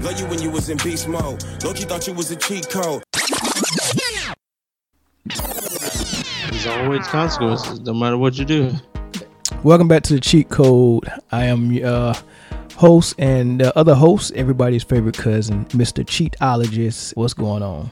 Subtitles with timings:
[0.00, 1.44] Love you when you was in beast mode.
[1.62, 3.02] Loki thought you was a cheat code.
[6.50, 8.72] There's always consequences, no matter what you do.
[9.62, 11.06] Welcome back to the cheat code.
[11.32, 12.14] I am uh
[12.76, 16.02] host and the other host, everybody's favorite cousin, Mr.
[16.02, 17.14] Cheatologist.
[17.14, 17.90] What's going on?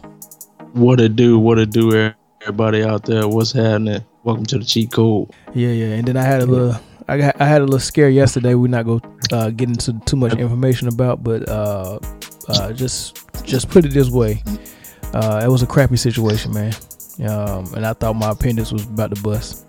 [0.73, 1.39] What it do?
[1.39, 2.15] What it do?
[2.41, 4.03] Everybody out there, what's happening?
[4.25, 5.31] Welcome to the cheat code.
[5.53, 5.95] Yeah, yeah.
[5.97, 8.55] And then I had a little, I got, I had a little scare yesterday.
[8.55, 9.01] We're not gonna
[9.33, 11.99] uh, get into too much information about, but uh,
[12.49, 14.43] uh, just, just put it this way,
[15.15, 16.75] uh, it was a crappy situation, man.
[17.27, 19.65] Um, and I thought my appendix was about to bust.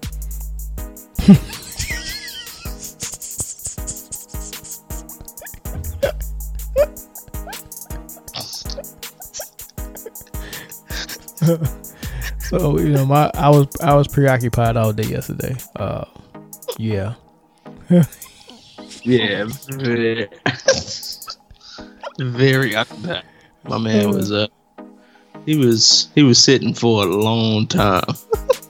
[12.39, 15.55] so you know, my I was I was preoccupied all day yesterday.
[15.75, 16.05] Uh,
[16.77, 17.15] yeah.
[19.03, 20.29] Yeah, very,
[22.19, 23.23] very occupied.
[23.63, 24.47] My man was uh,
[25.45, 28.03] he was he was sitting for a long time.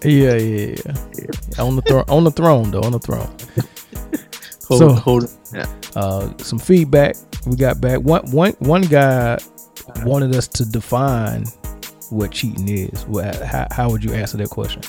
[0.03, 1.63] yeah, yeah, yeah.
[1.63, 3.29] On the throne, on the throne though, on the throne.
[4.67, 5.65] hold, so, hold yeah.
[5.95, 7.99] Uh, some feedback we got back.
[8.01, 9.37] One one one guy
[10.03, 11.45] wanted us to define
[12.09, 13.03] what cheating is.
[13.43, 14.81] How, how would you answer that question?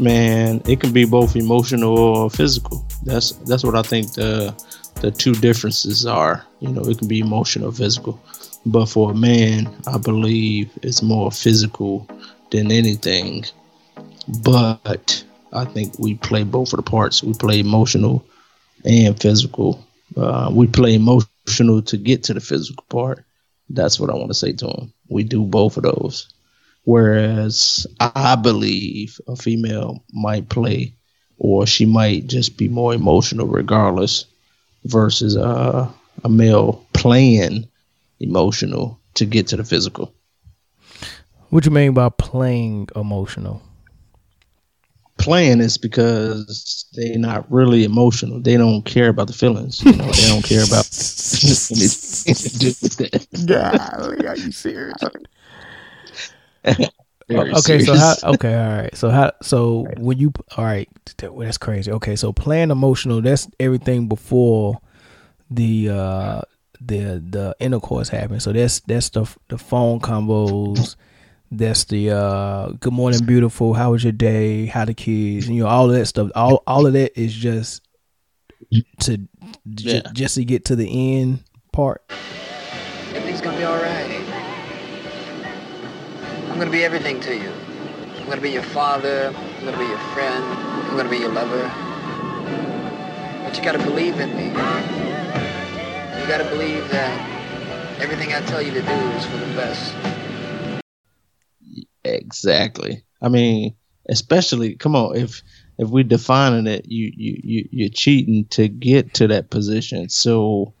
[0.00, 2.84] Man, it can be both emotional or physical.
[3.04, 4.54] That's that's what I think the
[5.02, 6.46] the two differences are.
[6.60, 8.18] You know, it can be emotional physical.
[8.64, 12.08] But for a man, I believe it's more physical
[12.50, 13.44] than anything.
[14.42, 17.22] But I think we play both of the parts.
[17.22, 18.24] We play emotional
[18.84, 19.84] and physical.
[20.16, 23.24] Uh, we play emotional to get to the physical part.
[23.68, 24.92] That's what I want to say to him.
[25.08, 26.32] We do both of those.
[26.84, 30.94] Whereas I believe a female might play
[31.38, 34.26] or she might just be more emotional regardless
[34.84, 35.90] versus uh,
[36.24, 37.68] a male playing
[38.20, 40.12] emotional to get to the physical.
[41.50, 43.62] What you mean by playing emotional?
[45.18, 48.40] Playing is because they're not really emotional.
[48.40, 49.82] They don't care about the feelings.
[49.82, 50.86] You know, they don't care about
[53.46, 54.94] Golly, are you serious?
[57.30, 57.86] okay, serious.
[57.86, 58.14] so how?
[58.34, 58.96] Okay, all right.
[58.96, 59.32] So how?
[59.42, 59.98] So right.
[59.98, 61.90] when you all right, that's crazy.
[61.92, 64.80] Okay, so playing emotional, that's everything before
[65.50, 66.40] the uh
[66.80, 68.44] the the intercourse happens.
[68.44, 70.96] So that's that's the the phone combos.
[71.52, 73.74] That's the uh good morning, beautiful.
[73.74, 74.66] How was your day?
[74.66, 75.48] How the kids?
[75.48, 76.30] You know, all of that stuff.
[76.34, 77.82] All all of that is just
[79.00, 80.00] to yeah.
[80.00, 82.02] j- just to get to the end part.
[86.60, 87.50] I'm gonna be everything to you.
[88.18, 89.32] I'm gonna be your father.
[89.34, 90.44] I'm gonna be your friend.
[90.44, 91.62] I'm gonna be your lover.
[93.42, 94.48] But you gotta believe in me.
[94.48, 99.94] You gotta believe that everything I tell you to do is for the best.
[102.04, 103.06] Exactly.
[103.22, 103.74] I mean,
[104.10, 105.42] especially come on, if
[105.78, 110.10] if we're defining it, you you you you're cheating to get to that position.
[110.10, 110.74] So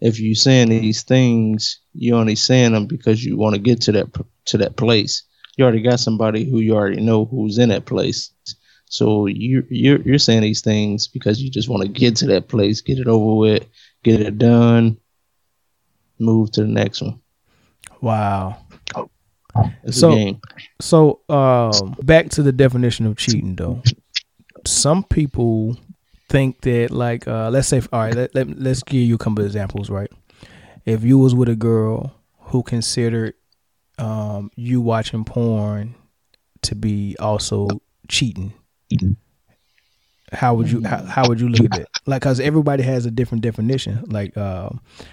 [0.00, 3.92] if you're saying these things, you only saying them because you want to get to
[3.92, 4.08] that
[4.46, 5.22] to that place.
[5.56, 8.30] You already got somebody who you already know who's in that place.
[8.86, 12.48] So you you're you're saying these things because you just want to get to that
[12.48, 13.66] place, get it over with,
[14.02, 14.98] get it done,
[16.18, 17.20] move to the next one.
[18.00, 18.58] Wow.
[19.84, 20.40] It's so,
[20.80, 23.82] so um, back to the definition of cheating, though.
[24.66, 25.76] Some people
[26.30, 29.40] think that, like, uh, let's say, all right, let, let, let's give you a couple
[29.40, 30.10] of examples, right?
[30.84, 33.34] If you was with a girl who considered
[33.98, 35.94] um, you watching porn
[36.62, 37.68] to be also
[38.08, 38.52] cheating,
[40.32, 41.88] how would you how, how would you look at that?
[42.06, 44.02] Like, cause everybody has a different definition.
[44.06, 44.70] Like, uh,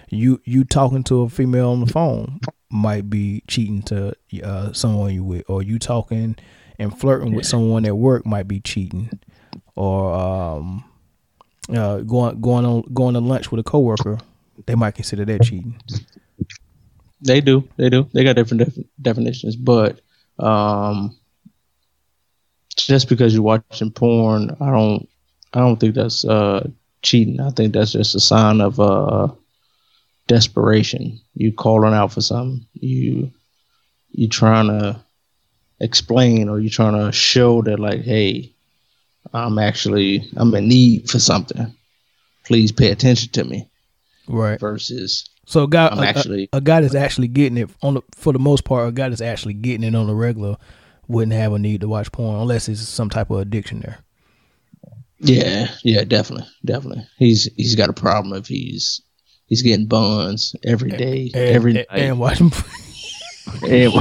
[0.09, 4.13] you you talking to a female on the phone might be cheating to
[4.43, 6.35] uh, someone you with, or you talking
[6.77, 9.09] and flirting with someone at work might be cheating,
[9.75, 10.83] or um,
[11.75, 14.17] uh, going going on going to lunch with a coworker,
[14.65, 15.79] they might consider that cheating.
[17.21, 18.09] They do, they do.
[18.13, 19.99] They got different def- definitions, but
[20.39, 21.17] um,
[22.77, 25.07] just because you're watching porn, I don't,
[25.53, 26.69] I don't think that's uh,
[27.01, 27.41] cheating.
[27.41, 29.29] I think that's just a sign of uh,
[30.27, 31.19] desperation.
[31.33, 32.65] You calling out for something.
[32.73, 33.31] You
[34.11, 35.03] you trying to
[35.79, 38.53] explain or you trying to show that like, hey,
[39.33, 41.75] I'm actually I'm in need for something.
[42.45, 43.68] Please pay attention to me.
[44.29, 44.59] Right.
[44.59, 47.95] Versus so a guy I'm a, actually a, a guy that's actually getting it on
[47.95, 50.57] the, for the most part, a guy that's actually getting it on the regular
[51.07, 53.97] wouldn't have a need to watch porn unless it's some type of addiction there.
[55.21, 57.05] Yeah, yeah, definitely, definitely.
[57.17, 59.01] He's he's got a problem if he's
[59.47, 62.51] he's getting buns every day, and, every and, night, and watch him.
[63.67, 63.91] and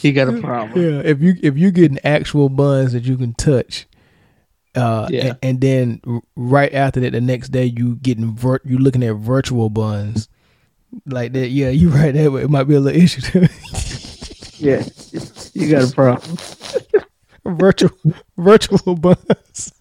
[0.00, 0.82] he got a problem.
[0.82, 3.86] Yeah, if you if you getting actual buns that you can touch,
[4.76, 5.26] uh, Yeah.
[5.26, 6.00] and, and then
[6.36, 10.28] right after that, the next day you getting vir- you looking at virtual buns
[11.06, 11.48] like that.
[11.48, 12.38] Yeah, you right there.
[12.38, 13.20] It might be a little issue.
[13.22, 13.46] too.
[14.58, 14.84] Yeah,
[15.54, 16.36] you got a problem.
[17.44, 17.90] virtual
[18.38, 19.72] virtual buns.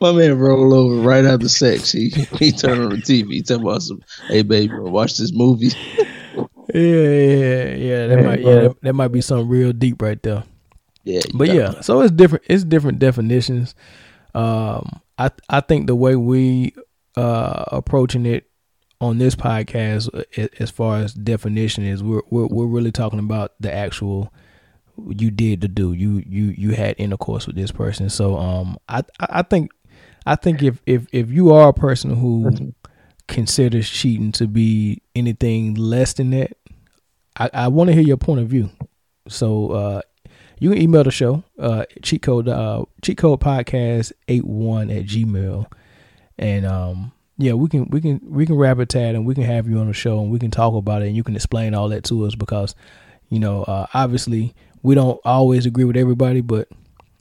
[0.00, 1.90] My man roll over right after sex.
[1.90, 3.32] He he turned on the TV.
[3.32, 5.70] He tell about some, hey baby, watch this movie.
[6.74, 8.06] Yeah, yeah, yeah.
[8.08, 10.42] That might yeah, that, that might be something real deep right there.
[11.06, 12.44] Yeah, but yeah, so it's different.
[12.48, 13.74] It's different definitions.
[14.34, 16.74] Um, I I think the way we
[17.16, 18.50] uh approaching it
[19.00, 20.10] on this podcast,
[20.60, 24.32] as far as definition is, we're we're we're really talking about the actual
[25.08, 25.92] you did to do.
[25.92, 28.10] You you you had intercourse with this person.
[28.10, 29.70] So um, I I I think
[30.26, 32.74] I think if if if you are a person who
[33.28, 36.56] considers cheating to be anything less than that,
[37.38, 38.70] I I want to hear your point of view.
[39.28, 40.00] So uh,
[40.58, 45.66] you can email the show, uh, cheat code, uh, cheat code podcast 81 at gmail.
[46.38, 49.44] And, um, yeah, we can, we can, we can wrap it tat and we can
[49.44, 51.74] have you on the show and we can talk about it and you can explain
[51.74, 52.74] all that to us because,
[53.28, 56.68] you know, uh, obviously we don't always agree with everybody, but,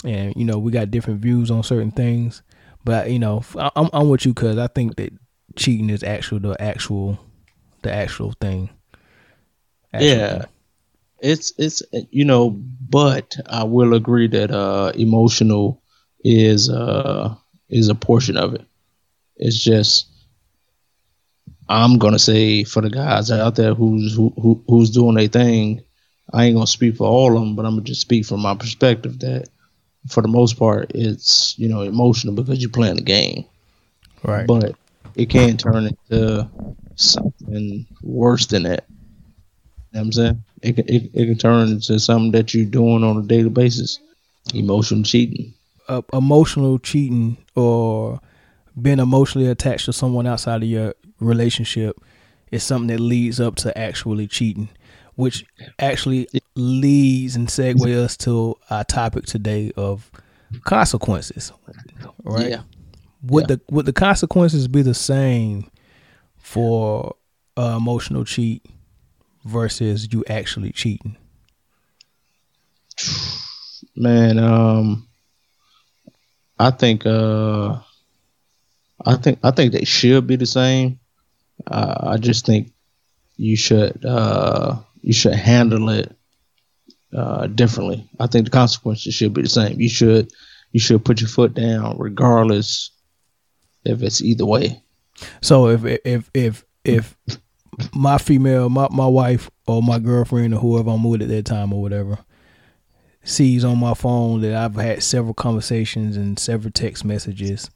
[0.03, 2.43] and, you know, we got different views on certain things,
[2.83, 3.43] but, you know,
[3.75, 5.11] I'm, I'm with you cause I think that
[5.55, 7.19] cheating is actual, the actual,
[7.81, 8.69] the actual thing.
[9.93, 10.39] Actual Yeah.
[10.39, 10.49] thing.
[11.19, 11.81] It's it's
[12.11, 12.49] you know,
[12.89, 15.81] but I will agree that uh emotional
[16.23, 17.35] is uh
[17.69, 18.65] is a portion of it.
[19.37, 20.07] It's just
[21.69, 25.81] I'm gonna say for the guys out there who's who, who who's doing their thing,
[26.33, 28.55] I ain't gonna speak for all of them, but I'm gonna just speak from my
[28.55, 29.49] perspective that
[30.09, 33.45] for the most part it's you know emotional because you're playing the game,
[34.23, 34.49] Right.
[34.49, 34.75] but
[35.15, 36.49] it can turn into
[36.95, 38.85] something worse than that.
[39.91, 40.44] You know what I'm saying?
[40.65, 43.99] It can, it, it can turn into something that you're doing on a daily basis.
[44.53, 45.53] Emotional cheating.
[45.87, 48.19] uh, emotional cheating or
[48.81, 51.99] being emotionally attached to someone outside of your relationship
[52.51, 54.69] is something that leads up to actually cheating,
[55.15, 55.45] which
[55.79, 60.11] actually leads and segues us to our topic today of
[60.63, 61.51] consequences.
[62.23, 62.49] Right?
[62.51, 62.61] Yeah.
[63.23, 63.55] Would Yeah.
[63.55, 65.69] the would the consequences be the same
[66.37, 67.15] for
[67.57, 68.63] uh, emotional cheat
[69.45, 71.15] versus you actually cheating?
[73.95, 75.07] Man, um
[76.59, 77.79] I think uh
[79.05, 80.99] I think I think they should be the same.
[81.67, 82.73] Uh, I just think
[83.37, 86.15] you should uh you should handle it
[87.15, 88.09] uh differently.
[88.19, 89.79] I think the consequences should be the same.
[89.79, 90.31] You should
[90.71, 92.91] you should put your foot down regardless
[93.85, 94.81] if it's either way.
[95.41, 97.17] So if if if if
[97.93, 101.73] my female, my my wife or my girlfriend or whoever I'm with at that time
[101.73, 102.19] or whatever
[103.25, 107.69] sees on my phone that I've had several conversations and several text messages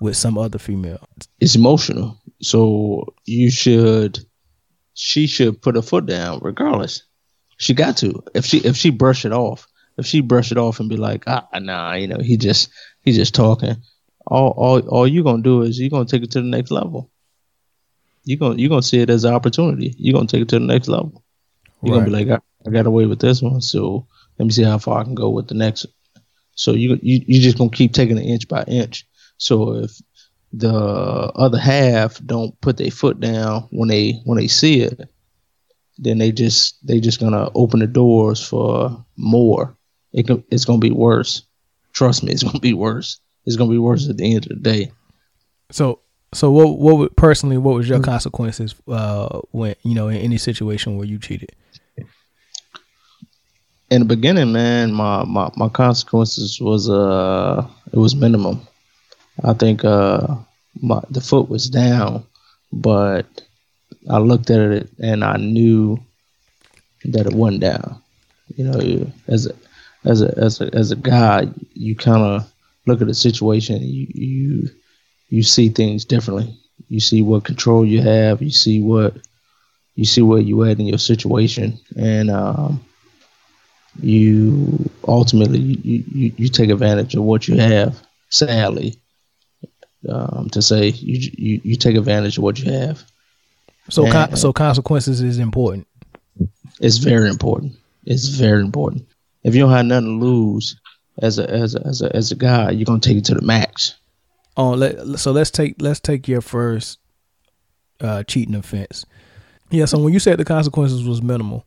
[0.00, 1.04] with some other female.
[1.40, 2.16] it's emotional.
[2.40, 4.20] So you should,
[4.94, 7.02] she should put her foot down regardless.
[7.58, 8.22] She got to.
[8.34, 9.66] If she if she brush it off,
[9.96, 12.70] if she brush it off and be like, ah, nah, you know, he just
[13.02, 13.76] he just talking.
[14.28, 17.10] All all all you gonna do is you're gonna take it to the next level.
[18.28, 19.94] You gonna you gonna see it as an opportunity.
[19.96, 21.24] You're gonna take it to the next level.
[21.82, 24.06] You're gonna be like, I, I got away with this one, so
[24.38, 25.86] let me see how far I can go with the next.
[26.54, 29.06] So you you you just gonna keep taking it inch by inch.
[29.38, 29.98] So if
[30.52, 30.74] the
[31.36, 35.08] other half don't put their foot down when they when they see it,
[35.96, 39.74] then they just they just gonna open the doors for more.
[40.12, 41.46] It can, it's gonna be worse.
[41.94, 43.20] Trust me, it's gonna be worse.
[43.46, 44.92] It's gonna be worse at the end of the day.
[45.70, 46.00] So
[46.32, 50.38] so what what would personally what was your consequences uh when you know in any
[50.38, 51.52] situation where you cheated?
[53.90, 58.66] In the beginning, man, my, my, my consequences was uh it was minimum.
[59.42, 60.36] I think uh
[60.82, 62.24] my the foot was down,
[62.72, 63.26] but
[64.10, 65.98] I looked at it and I knew
[67.04, 68.02] that it wasn't down.
[68.56, 69.54] You know, as a
[70.04, 72.52] as a as a as a guy, you kind of
[72.86, 73.80] look at the situation.
[73.82, 74.70] You you
[75.28, 76.58] you see things differently.
[76.88, 78.42] You see what control you have.
[78.42, 79.16] You see what
[79.94, 82.84] you see where you at in your situation, and um,
[84.00, 88.00] you ultimately you, you, you take advantage of what you have.
[88.30, 88.96] Sadly,
[90.08, 93.02] um, to say you, you you take advantage of what you have.
[93.90, 95.86] So con- so consequences is important.
[96.80, 97.74] It's very important.
[98.04, 99.06] It's very important.
[99.42, 100.78] If you don't have nothing to lose,
[101.20, 103.42] as a as a as a as a guy, you're gonna take it to the
[103.42, 103.94] max.
[104.58, 106.98] Oh, let, so let's take let's take your first
[108.00, 109.06] uh, cheating offense.
[109.70, 111.64] Yeah, so when you said the consequences was minimal,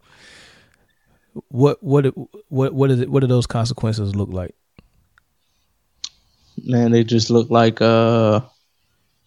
[1.48, 2.13] what what
[2.50, 3.10] what what is it?
[3.10, 4.53] What do those consequences look like?
[6.65, 8.41] Man, they just look like uh,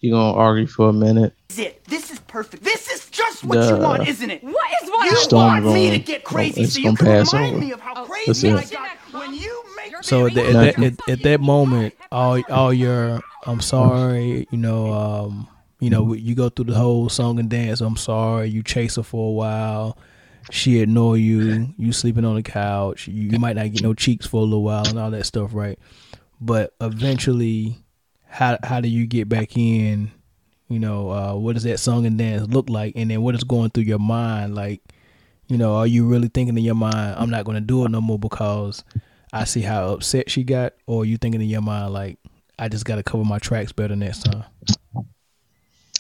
[0.01, 1.33] you're gonna argue for a minute.
[1.49, 1.83] Is it?
[1.87, 2.65] This is perfect.
[2.65, 4.45] This is just what the, you want, isn't it?
[4.45, 7.59] What is what you want me to get crazy so you can remind over.
[7.59, 9.64] me of how crazy I got when you make
[10.05, 14.59] So at, the, at, that, at, at, that moment, all all your I'm sorry, you
[14.59, 15.49] know, um,
[15.81, 17.81] you know, you go through the whole song and dance.
[17.81, 19.97] I'm sorry, you chase her for a while.
[20.51, 21.73] She ignore you.
[21.79, 23.09] You sleeping on the couch.
[23.09, 25.55] You, you might not get no cheeks for a little while and all that stuff,
[25.55, 25.79] right?
[26.39, 27.79] But eventually,
[28.27, 30.11] how how do you get back in?
[30.69, 32.93] You know, uh, what does that song and dance look like?
[32.95, 34.55] And then what is going through your mind?
[34.55, 34.83] Like,
[35.49, 37.91] you know, are you really thinking in your mind, I'm not going to do it
[37.91, 38.85] no more because
[39.35, 40.75] I see how upset she got?
[40.87, 42.19] Or are you thinking in your mind, like,
[42.57, 44.45] I just got to cover my tracks better next time?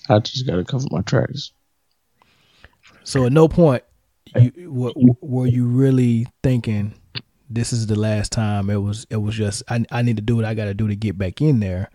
[0.08, 1.50] I just got to cover my tracks.
[3.02, 3.82] So at no point
[4.36, 6.94] you were, were you really thinking
[7.50, 8.70] this is the last time?
[8.70, 10.86] It was it was just I I need to do what I got to do
[10.88, 11.90] to get back in there.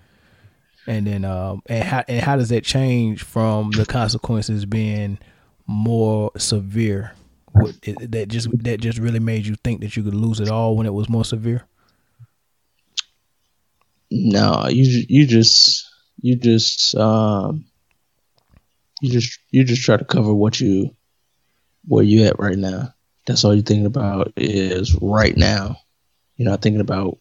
[0.87, 5.19] And then um and how and how does that change from the consequences being
[5.67, 7.13] more severe?
[7.59, 10.87] That just that just really made you think that you could lose it all when
[10.87, 11.65] it was more severe?
[14.11, 15.87] No, you you just
[16.21, 17.65] you just um
[19.01, 20.95] you just you just try to cover what you
[21.87, 22.93] where you at right now.
[23.25, 25.77] That's all you're thinking about is right now.
[26.37, 27.17] You're not thinking about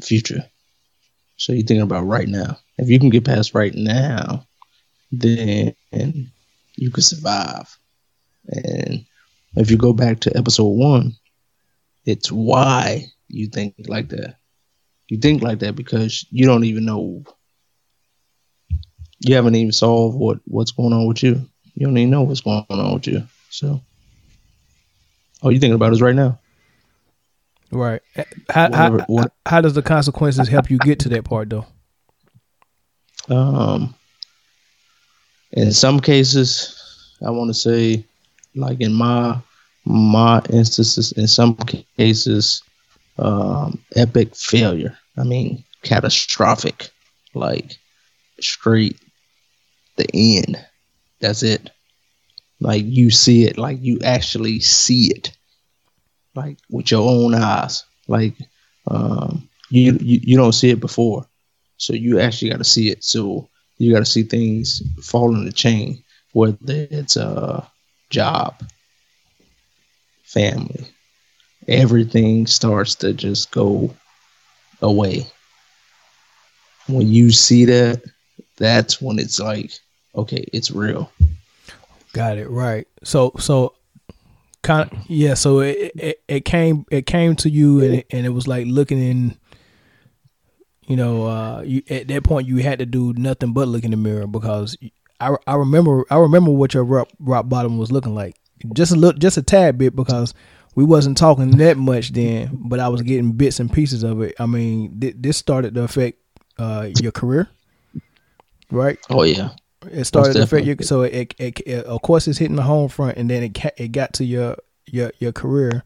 [0.00, 0.44] future.
[1.36, 2.58] So you're thinking about right now.
[2.78, 4.46] If you can get past right now,
[5.12, 5.74] then
[6.76, 7.76] you can survive.
[8.48, 9.04] And
[9.56, 11.14] if you go back to episode one,
[12.04, 14.36] it's why you think like that.
[15.08, 17.24] You think like that because you don't even know.
[19.20, 21.48] You haven't even solved what what's going on with you.
[21.74, 23.26] You don't even know what's going on with you.
[23.50, 23.80] So,
[25.42, 26.38] all you're thinking about is right now.
[27.70, 28.02] Right.
[28.48, 31.66] How Whatever, how, what, how does the consequences help you get to that part though?
[33.28, 33.94] Um,
[35.52, 38.04] in some cases, I want to say,
[38.54, 39.38] like in my
[39.84, 41.56] my instances, in some
[41.98, 42.62] cases,
[43.18, 44.96] um, epic failure.
[45.18, 46.90] I mean, catastrophic,
[47.34, 47.76] like
[48.40, 48.98] straight
[49.96, 50.64] the end.
[51.20, 51.70] That's it.
[52.60, 55.36] Like you see it, like you actually see it,
[56.34, 57.84] like with your own eyes.
[58.08, 58.34] Like
[58.86, 61.26] um, you, you you don't see it before,
[61.76, 63.04] so you actually got to see it.
[63.04, 66.56] So you got to see things fall in the chain, whether
[66.90, 67.68] it's a
[68.14, 68.62] job,
[70.22, 70.86] family,
[71.66, 73.92] everything starts to just go
[74.80, 75.26] away.
[76.86, 78.02] When you see that,
[78.56, 79.72] that's when it's like,
[80.14, 81.10] okay, it's real.
[82.12, 82.86] Got it right.
[83.02, 83.74] So so
[84.62, 85.34] kind of yeah.
[85.34, 88.66] So it, it, it came it came to you and it, and it was like
[88.66, 89.36] looking in.
[90.86, 93.90] You know, uh, you at that point you had to do nothing but look in
[93.90, 94.76] the mirror because
[95.30, 98.36] I, I remember I remember what your rock, rock bottom was looking like.
[98.72, 100.32] Just a little, just a tad bit because
[100.74, 104.34] we wasn't talking that much then, but I was getting bits and pieces of it.
[104.38, 106.18] I mean, th- this started to affect
[106.58, 107.48] uh, your career,
[108.70, 108.98] right?
[109.10, 109.50] Oh yeah.
[109.90, 110.76] It started to affect you.
[110.80, 113.92] So it, it, it, of course, it's hitting the home front, and then it it
[113.92, 115.82] got to your your your career.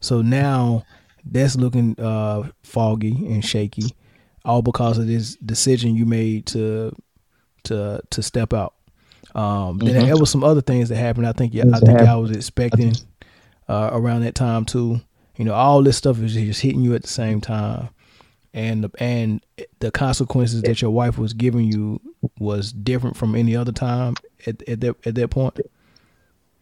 [0.00, 0.84] So now
[1.24, 3.94] that's looking uh, foggy and shaky,
[4.44, 6.96] all because of this decision you made to
[7.64, 8.74] to to step out.
[9.34, 9.86] Um, mm-hmm.
[9.86, 11.26] Then there was some other things that happened.
[11.26, 12.94] I think yeah, I think I was expecting
[13.68, 15.00] uh, around that time too.
[15.36, 17.88] You know, all this stuff is just hitting you at the same time
[18.54, 19.44] and the, and
[19.80, 22.00] the consequences that your wife was giving you
[22.38, 24.14] was different from any other time
[24.46, 25.58] at, at that at that point.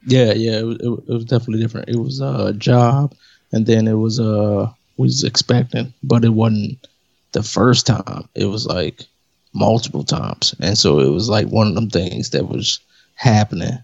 [0.07, 1.89] Yeah, yeah, it was, it was definitely different.
[1.89, 3.15] It was a job,
[3.53, 6.87] and then it was uh was expecting, but it wasn't
[7.33, 8.29] the first time.
[8.35, 9.05] It was like
[9.53, 12.81] multiple times, and so it was like one of them things that was
[13.15, 13.79] happening,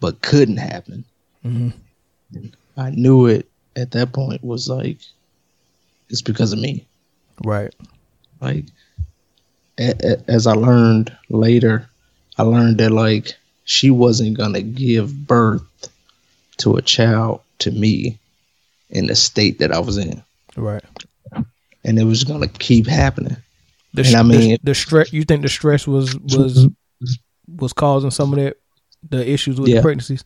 [0.00, 1.04] but couldn't happen.
[1.44, 2.46] Mm-hmm.
[2.76, 3.46] I knew it
[3.76, 4.98] at that point was like
[6.08, 6.86] it's because of me.
[7.44, 7.74] Right.
[8.40, 8.64] Like,
[9.78, 11.88] as I learned later,
[12.36, 15.88] I learned that like she wasn't gonna give birth
[16.58, 18.18] to a child to me
[18.90, 20.22] in the state that I was in.
[20.56, 20.82] Right.
[21.84, 23.36] And it was gonna keep happening.
[23.92, 25.12] The and I mean, the, the stress.
[25.12, 26.68] You think the stress was was
[27.48, 28.56] was causing some of that
[29.08, 29.76] the issues with yeah.
[29.76, 30.24] the pregnancies?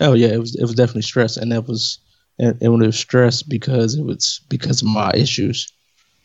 [0.00, 1.98] Oh yeah, it was it was definitely stress, and that was
[2.38, 5.72] and, and when it was stress because it was because of my issues.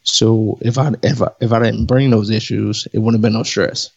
[0.04, 3.34] So if I if I if I didn't bring those issues, it wouldn't have been
[3.34, 3.90] no stress.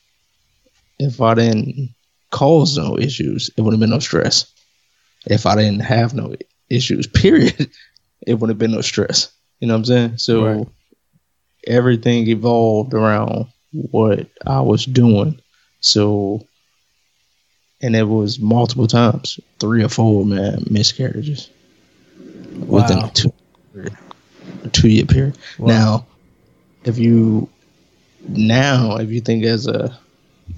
[0.99, 1.95] If I didn't
[2.31, 4.53] cause no issues, it wouldn't have been no stress.
[5.27, 6.35] If I didn't have no
[6.71, 7.71] issues, period,
[8.27, 9.31] it wouldn't have been no stress.
[9.61, 10.19] You know what I'm saying?
[10.19, 10.69] So right.
[11.69, 15.41] Everything evolved around what I was doing.
[15.81, 16.47] So
[17.81, 21.49] and it was multiple times, three or four man miscarriages
[22.55, 22.83] wow.
[22.83, 23.33] within a two
[24.65, 25.39] a two year period.
[25.59, 25.69] Wow.
[25.69, 26.07] Now,
[26.85, 27.49] if you
[28.29, 29.97] now if you think as a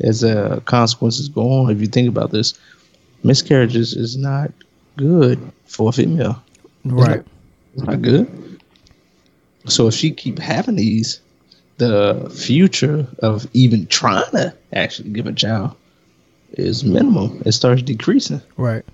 [0.01, 2.59] as a consequences go on, if you think about this,
[3.23, 4.51] miscarriages is not
[4.97, 6.43] good for a female.
[6.85, 7.19] Right.
[7.19, 7.27] It's not,
[7.75, 8.50] it's not good.
[9.67, 11.21] So if she keep having these,
[11.77, 15.75] the future of even trying to actually give a child
[16.53, 17.43] is minimum.
[17.47, 18.43] It starts decreasing.
[18.57, 18.85] Right.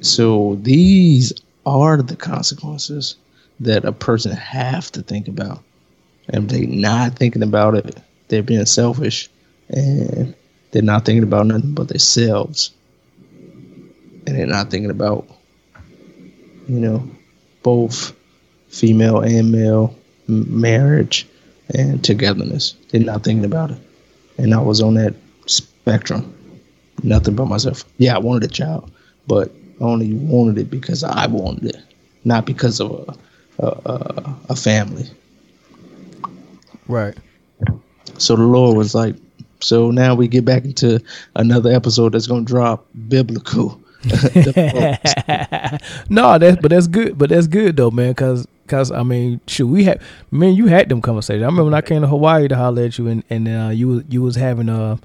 [0.00, 1.32] So these
[1.66, 3.16] are the consequences
[3.60, 5.62] that a person have to think about.
[6.28, 9.28] And if they not thinking about it, they're being selfish
[9.68, 10.34] and
[10.70, 12.72] they're not thinking about nothing but themselves.
[14.26, 15.26] And they're not thinking about,
[16.68, 17.10] you know,
[17.62, 18.14] both
[18.68, 19.94] female and male
[20.28, 21.26] marriage
[21.74, 22.74] and togetherness.
[22.90, 23.78] They're not thinking about it.
[24.38, 25.14] And I was on that
[25.46, 26.34] spectrum.
[27.02, 27.84] Nothing but myself.
[27.98, 28.90] Yeah, I wanted a child,
[29.26, 31.82] but I only wanted it because I wanted it,
[32.24, 33.16] not because of
[33.58, 35.04] a, a, a family.
[36.88, 37.16] Right.
[38.18, 39.14] So the Lord was like,
[39.60, 41.00] so now we get back into
[41.36, 43.80] another episode that's gonna drop biblical.
[46.08, 47.18] no, that's but that's good.
[47.18, 48.14] But that's good though, man.
[48.14, 50.02] Cause, cause I mean, should we have?
[50.30, 51.42] Man, you had them conversations.
[51.42, 54.04] I remember when I came to Hawaii to holler at you, and and uh, you
[54.08, 54.98] you was having a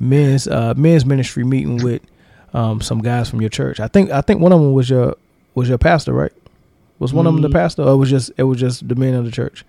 [0.00, 2.02] men's uh, men's ministry meeting with
[2.54, 3.78] um, some guys from your church.
[3.80, 5.16] I think I think one of them was your
[5.54, 6.32] was your pastor, right?
[6.98, 7.28] Was one mm.
[7.28, 9.64] of them the pastor, or was just it was just the men of the church?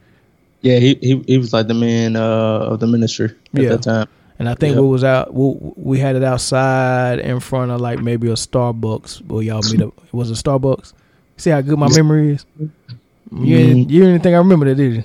[0.62, 3.70] Yeah, he he, he was like the man uh, of the ministry at yeah.
[3.70, 4.08] that time.
[4.40, 4.82] And I think yep.
[4.82, 5.34] we was out.
[5.36, 9.28] We, we had it outside in front of like maybe a Starbucks.
[9.28, 9.94] Where y'all meet up.
[10.04, 10.94] It was a Starbucks.
[11.38, 12.46] See how good my memory is.
[13.32, 15.04] You didn't, you didn't think I remember that, did you?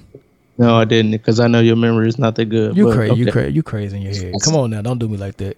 [0.58, 2.76] No, I didn't, because I know your memory is not that good.
[2.76, 3.20] You crazy, okay.
[3.20, 4.34] you crazy, you crazy in your head.
[4.42, 5.56] Come on now, don't do me like that.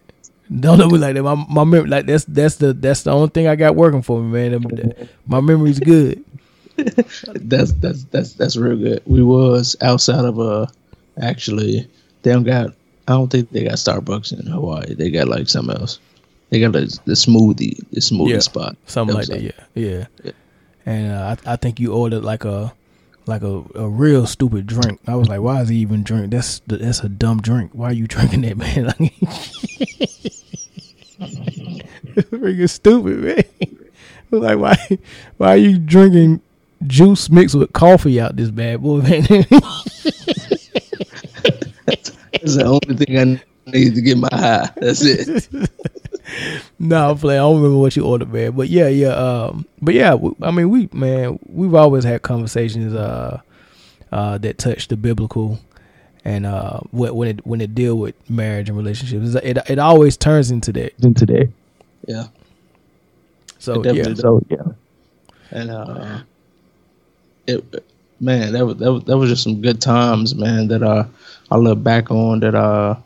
[0.60, 1.22] Don't do me like that.
[1.22, 4.20] My my memory, like that's that's the that's the only thing I got working for
[4.20, 5.08] me, man.
[5.26, 6.24] My memory's good.
[6.76, 9.02] that's that's that's that's real good.
[9.04, 10.66] We was outside of uh
[11.20, 11.88] actually
[12.22, 12.70] they don't got
[13.06, 14.94] I don't think they got Starbucks in Hawaii.
[14.94, 15.98] They got like something else.
[16.50, 18.76] They got like the smoothie, the smoothie yeah, spot.
[18.86, 19.52] Something like that, yeah.
[19.74, 20.06] yeah.
[20.24, 20.32] yeah.
[20.88, 22.72] And uh, I I think you ordered like a
[23.26, 25.00] like a, a real stupid drink.
[25.06, 26.30] I was like, why is he even drink?
[26.30, 27.72] That's that's a dumb drink.
[27.74, 28.86] Why are you drinking that, man?
[28.86, 28.96] Like,
[32.30, 33.44] freaking stupid, man.
[34.30, 34.98] like, why
[35.36, 36.40] why are you drinking
[36.86, 39.26] juice mixed with coffee out this bad boy, man?
[41.84, 44.70] That's the only thing I need to get my high.
[44.76, 45.48] That's it.
[46.78, 47.40] No, I'm playing.
[47.40, 48.52] I don't remember what you ordered, man.
[48.52, 49.08] But yeah, yeah.
[49.08, 53.40] Um, but yeah, I mean, we man, we've always had conversations uh,
[54.12, 55.58] uh, that touch the biblical,
[56.24, 60.50] and uh, when it when it deal with marriage and relationships, it it always turns
[60.50, 60.92] into that.
[61.02, 61.50] Into that.
[62.06, 62.26] Yeah.
[63.58, 64.14] So yeah.
[64.14, 64.62] So yeah.
[65.50, 66.20] And uh,
[67.46, 67.84] it
[68.20, 70.68] man, that was, that was that was just some good times, man.
[70.68, 71.04] That uh,
[71.50, 72.96] I look back on that uh,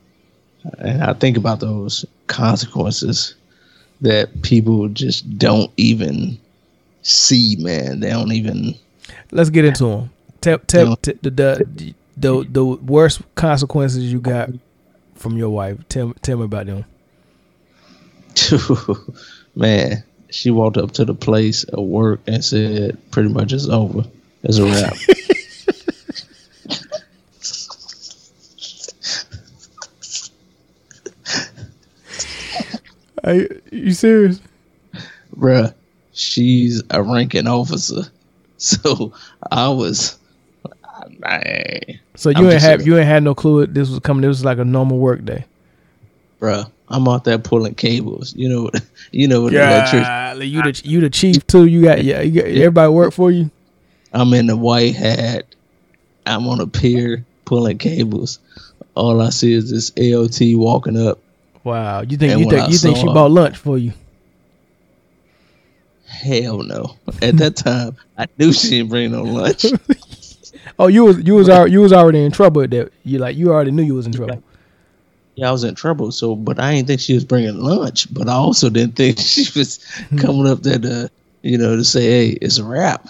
[0.78, 3.34] and I think about those consequences
[4.00, 6.38] that people just don't even
[7.02, 8.00] see, man.
[8.00, 8.74] They don't even.
[9.30, 10.10] Let's get into them.
[10.40, 14.50] Tell, tell t- the, the the the worst consequences you got
[15.14, 15.78] from your wife.
[15.88, 16.84] Tell tell me about them.
[19.54, 24.04] man, she walked up to the place at work and said, "Pretty much it's over.
[24.42, 24.96] It's a wrap."
[33.24, 34.40] Are you, you serious?
[35.36, 35.74] Bruh,
[36.12, 38.02] she's a ranking officer.
[38.62, 39.12] So
[39.50, 40.20] I was
[41.18, 41.98] man.
[42.14, 44.22] So you I'm ain't have you ain't had no clue this was coming.
[44.22, 45.44] This was like a normal work day.
[46.40, 48.34] Bruh, I'm out there pulling cables.
[48.36, 48.80] You know, what
[49.10, 51.66] you know what yeah, You the you the chief too.
[51.66, 53.50] You got yeah, you got, everybody work for you.
[54.12, 55.46] I'm in the white hat.
[56.26, 58.38] I'm on a pier pulling cables.
[58.94, 61.18] All I see is this AOT walking up
[61.64, 63.92] Wow, you think and you think you think she bought lunch for you?
[66.06, 66.96] Hell no.
[67.20, 69.64] At that time, I knew she didn't bring no lunch.
[70.78, 72.66] oh, you was you was already, you was already in trouble.
[72.66, 74.42] That you like you already knew you was in trouble.
[75.34, 76.12] Yeah, I was in trouble.
[76.12, 78.12] So, but I didn't think she was bringing lunch.
[78.12, 80.18] But I also didn't think she was hmm.
[80.18, 81.10] coming up there to
[81.42, 83.08] you know, to say, hey, it's a wrap.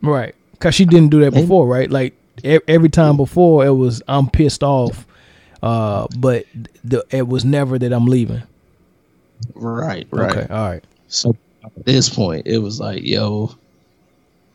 [0.00, 0.34] Right.
[0.60, 1.90] Cause she didn't do that before, right?
[1.90, 5.06] Like every time before, it was I'm pissed off,
[5.62, 6.46] uh, but
[6.84, 8.42] the, it was never that I'm leaving.
[9.54, 10.06] Right.
[10.10, 10.36] Right.
[10.36, 10.52] Okay.
[10.52, 10.84] All right.
[11.08, 13.54] So at this point, it was like, yo,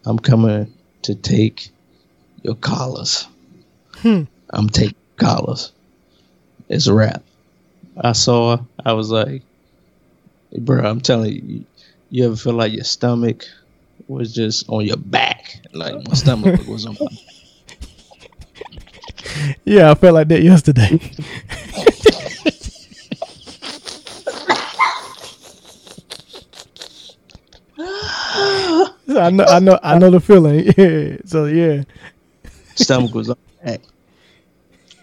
[0.06, 1.70] I'm coming to take
[2.44, 3.28] your collars.
[3.98, 4.24] Hmm.
[4.52, 5.72] I'm taking collars.
[6.70, 7.24] It's a wrap.
[8.00, 8.60] I saw.
[8.86, 9.42] I was like,
[10.60, 11.66] bro, I'm telling you,
[12.10, 13.46] you ever feel like your stomach
[14.08, 16.98] was just on your back, like my stomach was on.
[17.00, 17.08] My
[19.66, 21.00] yeah, I felt like that yesterday.
[29.18, 30.72] I know, I know, I know the feeling.
[30.78, 31.18] Yeah.
[31.26, 31.84] So yeah,
[32.76, 33.82] stomach was on back.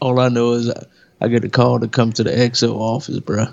[0.00, 0.86] All I know is I,
[1.20, 3.46] I get a call to come to the XO office, bro.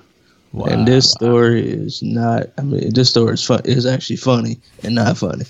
[0.54, 2.48] Wow, and this story is not.
[2.58, 3.62] I mean, this story is fun.
[3.66, 5.46] It's actually funny and not funny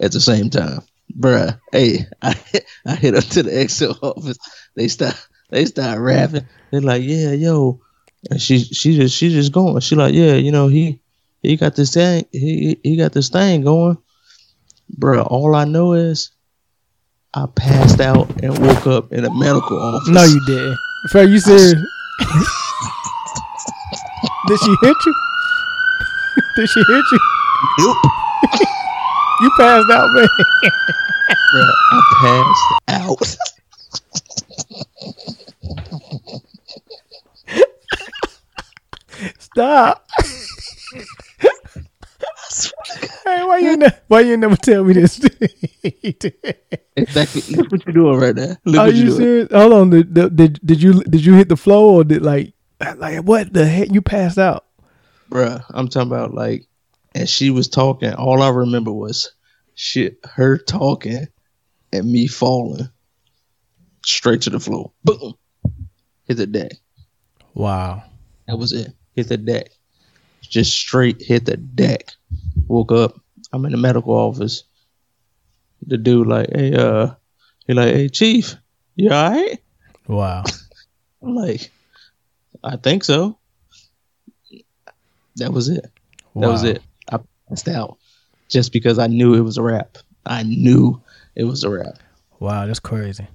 [0.00, 0.80] at the same time,
[1.18, 1.58] bruh.
[1.70, 2.36] Hey, I
[2.86, 4.38] I hit up to the XO office.
[4.74, 5.16] They start
[5.50, 6.46] they start rapping.
[6.70, 7.80] They're like, yeah, yo,
[8.30, 9.80] and she she just she just going.
[9.80, 11.00] She like, yeah, you know he
[11.42, 13.98] he got this thing he he got this thing going,
[14.98, 15.26] bruh.
[15.26, 16.30] All I know is
[17.34, 20.08] I passed out and woke up in a medical office.
[20.08, 20.78] No, you didn't.
[21.10, 21.74] Fair, you serious?
[24.48, 25.14] Did she hit you?
[26.56, 27.18] Did she hit you?
[27.78, 27.96] Nope.
[29.42, 30.28] You passed out, man.
[31.52, 33.36] Bro, I passed out.
[39.38, 40.08] Stop.
[43.24, 45.18] hey, why you ne- why you never tell me this?
[46.96, 47.42] exactly.
[47.56, 48.56] Look what you're doing right now.
[48.64, 49.48] Look Are you, you serious?
[49.52, 49.90] Hold on.
[49.90, 52.54] Did, did did you did you hit the floor or did like
[52.96, 53.92] like what the heck?
[53.92, 54.64] You passed out,
[55.30, 55.62] bruh.
[55.70, 56.66] I'm talking about like,
[57.14, 58.12] and she was talking.
[58.14, 59.32] All I remember was
[59.74, 61.26] shit, her talking,
[61.92, 62.88] and me falling
[64.04, 64.92] straight to the floor.
[65.04, 65.34] Boom,
[66.26, 66.72] hit the deck.
[67.54, 68.02] Wow,
[68.46, 68.92] that was it.
[69.14, 69.70] Hit the deck,
[70.40, 72.12] just straight hit the deck.
[72.66, 73.20] Woke up.
[73.52, 74.64] I'm in the medical office.
[75.86, 77.10] The dude like, hey, uh,
[77.66, 78.56] he like, hey, chief,
[78.96, 79.58] you all right?
[80.06, 80.44] Wow.
[81.22, 81.70] I'm like,
[82.62, 83.38] I think so.
[85.36, 85.82] That was it.
[85.82, 85.90] That
[86.34, 86.50] wow.
[86.50, 86.82] was it.
[87.68, 87.98] Out
[88.48, 89.98] just because I knew it was a wrap.
[90.26, 91.00] I knew
[91.34, 91.98] it was a wrap.
[92.40, 93.26] Wow, that's crazy.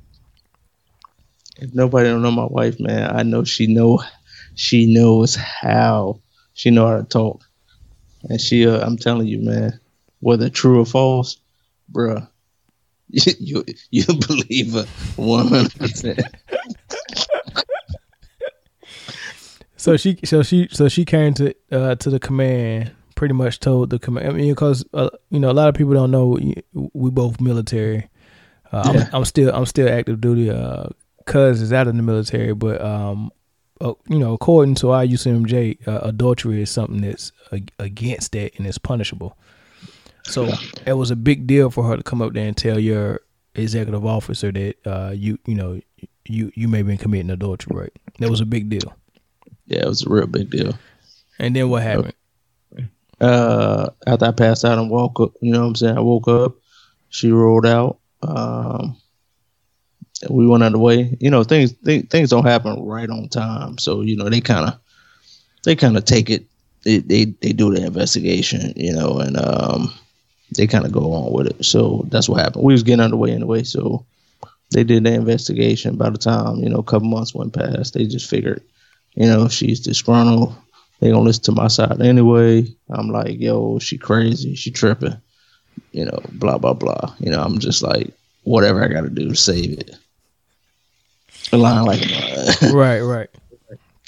[1.58, 4.02] If nobody don't know my wife, man, I know she know
[4.56, 6.20] she knows how
[6.54, 7.44] she know how to talk,
[8.24, 8.68] and she.
[8.68, 9.80] Uh, I'm telling you, man,
[10.20, 11.38] whether true or false,
[11.92, 12.28] bruh,
[13.10, 16.20] you you, you believe her one hundred percent.
[19.80, 22.92] So she, so she, so she came to uh, to the command.
[23.18, 24.28] Pretty much told the command.
[24.28, 26.38] I mean, because uh, you know a lot of people don't know
[26.94, 28.08] we both military.
[28.72, 29.02] Uh, yeah.
[29.02, 30.52] I'm, I'm, still I'm still active duty.
[30.52, 30.90] Uh,
[31.26, 33.32] Cuz is out of the military, but um,
[33.82, 37.32] uh, you know, according to IUCMJ, uh, adultery is something that's
[37.80, 39.36] against that and it's punishable.
[40.24, 40.56] So yeah.
[40.86, 43.22] it was a big deal for her to come up there and tell your
[43.56, 45.82] executive officer that uh, you you know
[46.26, 47.76] you you may be committing adultery.
[47.76, 47.94] Right?
[48.20, 48.96] That was a big deal.
[49.66, 50.78] Yeah, it was a real big deal.
[51.40, 52.14] And then what happened?
[53.20, 55.98] Uh, after I passed out and woke up, you know what I'm saying?
[55.98, 56.56] I woke up.
[57.10, 58.00] She rolled out.
[58.22, 58.98] Um,
[60.30, 61.16] we went on the way.
[61.20, 64.70] You know, things th- things don't happen right on time, so you know they kind
[64.70, 64.80] of
[65.64, 66.46] they kind of take it.
[66.84, 69.94] They, they they do the investigation, you know, and um,
[70.56, 71.66] they kind of go on with it.
[71.66, 72.64] So that's what happened.
[72.64, 74.06] We was getting underway anyway, so
[74.72, 75.98] they did the investigation.
[75.98, 78.64] By the time you know, a couple months went past, they just figured
[79.18, 80.56] you know, she's disgruntled.
[81.00, 82.66] They gonna listen to my side anyway.
[82.90, 85.20] I'm like, yo, she crazy, she tripping,
[85.92, 87.16] you know, blah blah blah.
[87.20, 89.96] You know, I'm just like, whatever I gotta do to save it.
[91.54, 92.02] A line like
[92.74, 93.30] right, right.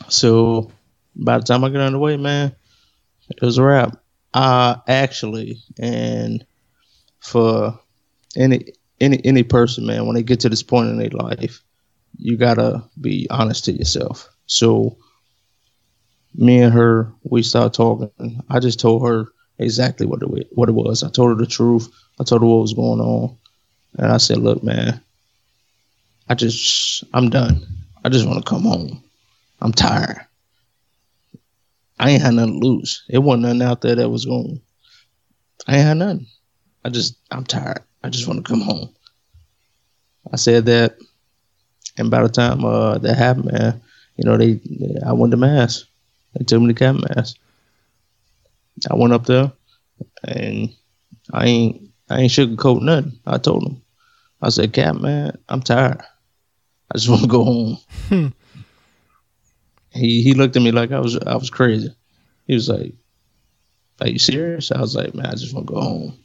[0.09, 0.71] So
[1.15, 2.55] by the time I get on the way, man,
[3.29, 3.97] it was a wrap.
[4.33, 6.45] Uh actually, and
[7.19, 7.79] for
[8.35, 11.61] any any any person, man, when they get to this point in their life,
[12.17, 14.29] you gotta be honest to yourself.
[14.47, 14.97] So
[16.35, 18.41] me and her, we started talking.
[18.49, 21.03] I just told her exactly what it what it was.
[21.03, 21.89] I told her the truth.
[22.19, 23.37] I told her what was going on,
[23.97, 25.01] and I said, "Look, man,
[26.27, 27.65] I just I'm done.
[28.03, 29.03] I just want to come home.
[29.61, 30.25] I'm tired.
[31.99, 33.03] I ain't had nothing to lose.
[33.09, 34.61] It wasn't nothing out there that was going.
[35.67, 36.27] I ain't had nothing.
[36.85, 37.83] I just I'm tired.
[38.03, 38.89] I just want to come home."
[40.31, 40.97] I said that,
[41.97, 43.81] and by the time uh, that happened, man,
[44.15, 44.59] you know, they,
[45.05, 45.88] I went to mast.
[46.33, 47.39] They took me to Cap mast.
[48.89, 49.51] I went up there,
[50.23, 50.73] and
[51.33, 53.19] I ain't I ain't sugarcoat nothing.
[53.25, 53.81] I told him.
[54.41, 56.01] I said, Cap, man, I'm tired.
[56.91, 57.77] I just want to go home.
[58.07, 58.27] Hmm.
[59.91, 61.93] he he looked at me like I was I was crazy.
[62.47, 62.93] He was like,
[64.01, 64.71] Are you serious?
[64.71, 66.17] I was like, Man, I just want to go home.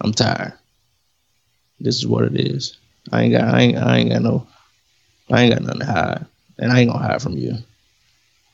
[0.00, 0.54] I'm tired.
[1.80, 2.76] This is what it is.
[3.12, 4.46] I ain't got I ain't I ain't got no
[5.30, 6.26] I ain't got nothing to hide.
[6.58, 7.54] And I ain't gonna hide from you.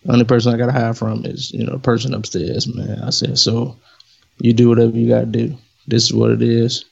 [0.09, 3.01] Only person I gotta hide from is, you know, the person upstairs, man.
[3.03, 3.77] I said, so
[4.39, 5.57] you do whatever you gotta do.
[5.87, 6.85] This is what it is.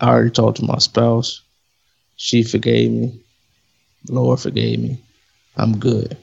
[0.00, 1.42] I already talked to my spouse.
[2.16, 3.20] She forgave me.
[4.08, 4.98] Lord forgave me.
[5.56, 6.16] I'm good.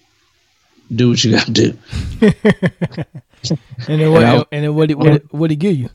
[0.96, 1.78] Do what you gotta do.
[2.22, 2.42] and
[3.88, 4.24] then what?
[4.24, 4.88] And, and then what?
[4.90, 5.90] Did, what, what did he give you?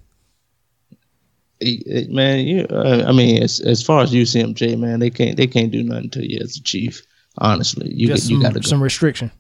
[1.60, 5.72] man, you, uh, I mean, as as far as UCMJ, man, they can't they can't
[5.72, 7.02] do nothing to you as a chief.
[7.38, 9.30] Honestly, you Just you got to some restriction.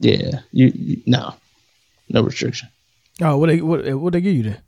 [0.00, 1.34] Yeah, you, you, no,
[2.08, 2.68] no restriction.
[3.20, 4.62] Oh, what they what what they give you then?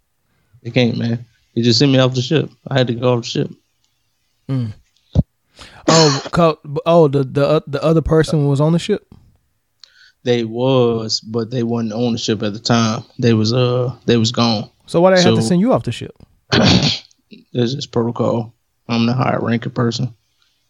[0.63, 1.25] They can't, man.
[1.55, 2.51] They just sent me off the ship.
[2.67, 3.51] I had to go off the ship.
[4.49, 4.73] Mm.
[5.87, 9.13] Oh, oh, the the uh, the other person was on the ship.
[10.23, 13.05] They was, but they wasn't on the ship at the time.
[13.19, 14.71] They was uh they was gone.
[14.87, 16.15] So why they so, have to send you off the ship?
[17.53, 18.53] There's this protocol.
[18.89, 20.15] I'm the higher ranking person,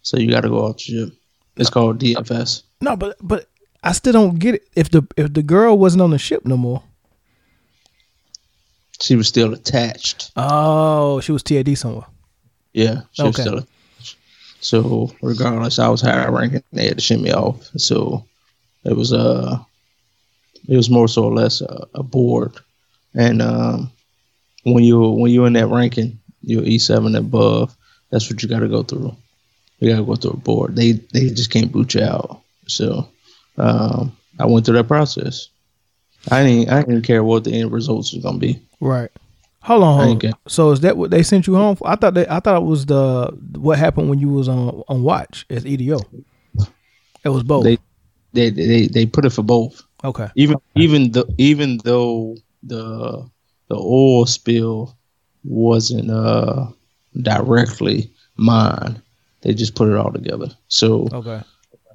[0.02, 1.08] so you got to go off the ship.
[1.56, 2.62] It's called DFS.
[2.80, 3.48] No, but but
[3.82, 4.68] I still don't get it.
[4.74, 6.82] If the if the girl wasn't on the ship no more,
[9.00, 10.32] she was still attached.
[10.36, 12.06] Oh, she was TAD somewhere.
[12.72, 13.28] Yeah, she okay.
[13.28, 13.66] was still.
[14.60, 16.62] So regardless, I was higher ranking.
[16.72, 17.64] They had to ship me off.
[17.76, 18.26] So
[18.84, 19.58] it was uh
[20.68, 22.52] it was more so or less a, a board,
[23.14, 23.90] and um,
[24.64, 27.74] when you when you're in that ranking, you're E seven above.
[28.10, 29.16] That's what you got to go through.
[29.78, 30.76] You got to go through a board.
[30.76, 32.42] They they just can't boot you out.
[32.66, 33.08] So
[33.60, 35.48] um, I went through that process.
[36.30, 38.60] I didn't I didn't care what the end results was gonna be.
[38.80, 39.10] Right.
[39.62, 40.32] Hold on, hold on.
[40.48, 41.76] So is that what they sent you home?
[41.76, 41.86] For?
[41.86, 45.02] I thought that I thought it was the what happened when you was on on
[45.02, 46.00] watch as EDO.
[47.24, 47.64] It was both.
[47.64, 47.78] They
[48.32, 49.82] they they, they put it for both.
[50.02, 50.28] Okay.
[50.34, 53.28] Even even the even though the
[53.68, 54.96] the oil spill
[55.44, 56.66] wasn't uh
[57.20, 59.02] directly mine,
[59.42, 60.48] they just put it all together.
[60.68, 61.42] So okay.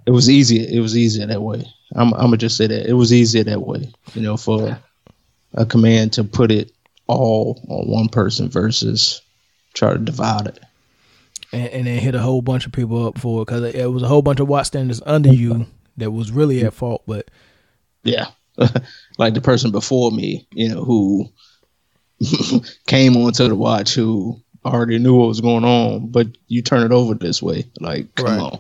[0.06, 0.68] It was easier.
[0.70, 1.66] It was easier that way.
[1.96, 3.92] I'm, I'm gonna just say that it was easier that way.
[4.14, 4.80] You know, for
[5.54, 6.72] a command to put it
[7.08, 9.22] all on one person versus
[9.74, 10.60] try to divide it.
[11.52, 14.04] And, and then hit a whole bunch of people up for it because it was
[14.04, 17.04] a whole bunch of watch standers under you that was really at fault.
[17.06, 17.30] But
[18.04, 18.28] yeah,
[19.18, 21.30] like the person before me, you know, who
[22.88, 26.92] came onto the watch, who already knew what was going on, but you turn it
[26.92, 28.40] over this way, like come right.
[28.40, 28.60] on.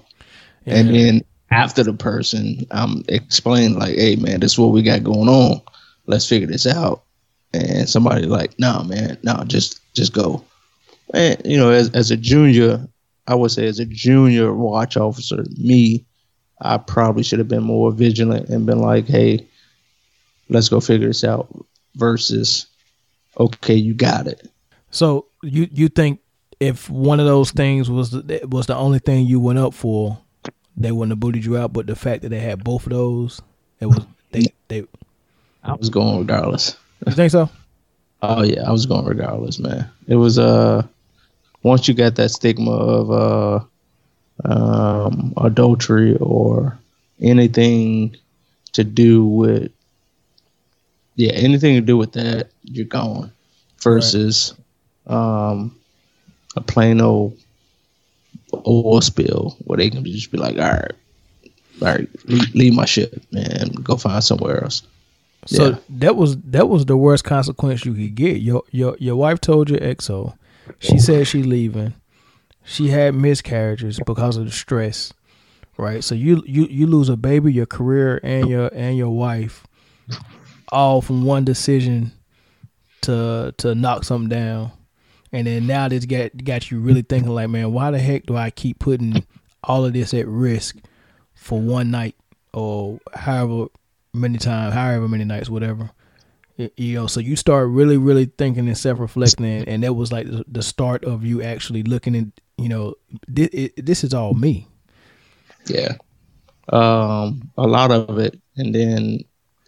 [0.65, 0.75] Yeah.
[0.75, 4.81] And then after the person, um, I'm explaining like, hey man, this is what we
[4.81, 5.61] got going on.
[6.07, 7.03] Let's figure this out
[7.55, 10.43] and somebody like, no, nah, man, no, nah, just just go.
[11.13, 12.87] And you know, as as a junior,
[13.27, 16.05] I would say as a junior watch officer, me,
[16.61, 19.47] I probably should have been more vigilant and been like, hey,
[20.49, 21.47] let's go figure this out.
[21.95, 22.67] Versus,
[23.39, 24.49] okay, you got it.
[24.91, 26.19] So you you think
[26.59, 30.17] if one of those things was the, was the only thing you went up for,
[30.77, 31.73] they wouldn't have booted you out.
[31.73, 33.41] But the fact that they had both of those,
[33.79, 34.85] it was they they.
[35.63, 36.77] I was going regardless.
[37.05, 37.49] You think so?
[38.21, 39.87] Oh yeah, I was going regardless, man.
[40.07, 40.81] It was uh
[41.61, 46.79] once you got that stigma of uh um adultery or
[47.19, 48.15] anything
[48.71, 49.71] to do with
[51.15, 53.31] yeah, anything to do with that, you're gone.
[53.83, 54.55] Versus
[55.05, 55.15] right.
[55.15, 55.77] um
[56.55, 57.37] a plain old
[58.53, 60.91] oil spill where they can just be like, all right,
[61.81, 64.83] all right, leave, my ship and go find somewhere else.
[65.45, 65.75] So yeah.
[65.89, 68.41] that was that was the worst consequence you could get.
[68.41, 70.35] Your your your wife told your XO.
[70.79, 71.93] She said she leaving.
[72.63, 75.13] She had miscarriages because of the stress.
[75.77, 76.03] Right?
[76.03, 79.67] So you you you lose a baby, your career and your and your wife
[80.69, 82.11] all from one decision
[83.01, 84.71] to to knock something down.
[85.35, 88.37] And then now this got got you really thinking like, man, why the heck do
[88.37, 89.25] I keep putting
[89.65, 90.77] all of this at risk
[91.33, 92.15] for one night
[92.53, 93.65] or however
[94.13, 95.91] many times, however many nights, whatever.
[96.77, 100.09] You know, so you start really, really thinking and self reflecting, and, and that was
[100.09, 102.95] like the, start of you actually looking at, you know,
[103.35, 104.65] it, this is all me.
[105.65, 105.95] Yeah,
[106.69, 109.19] um, a lot of it, and then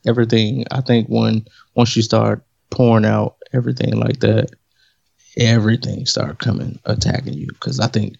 [0.05, 0.63] everything.
[0.71, 4.51] I think when once you start pouring out everything like that,
[5.37, 7.47] everything start coming attacking you.
[7.47, 8.17] Because I think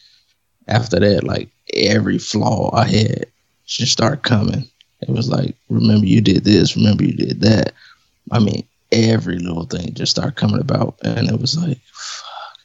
[0.67, 3.25] after that, like every flaw I had
[3.65, 4.69] just start coming
[5.01, 7.73] it was like, remember you did this, remember you did that.
[8.31, 12.57] I mean, every little thing just started coming about, and it was like, fuck.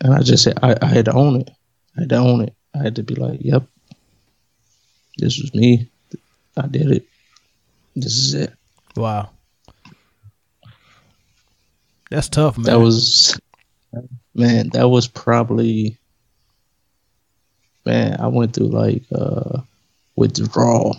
[0.00, 1.50] and I just said I, I had to own it.
[1.96, 2.54] I had to own it.
[2.74, 3.64] I had to be like, "Yep,
[5.18, 5.88] this was me.
[6.56, 7.06] I did it.
[7.94, 8.52] This is it."
[8.96, 9.30] Wow,
[12.10, 12.64] that's tough, man.
[12.66, 13.40] That was,
[14.34, 14.68] man.
[14.70, 15.98] That was probably,
[17.84, 18.16] man.
[18.20, 19.60] I went through like uh
[20.16, 20.96] withdrawal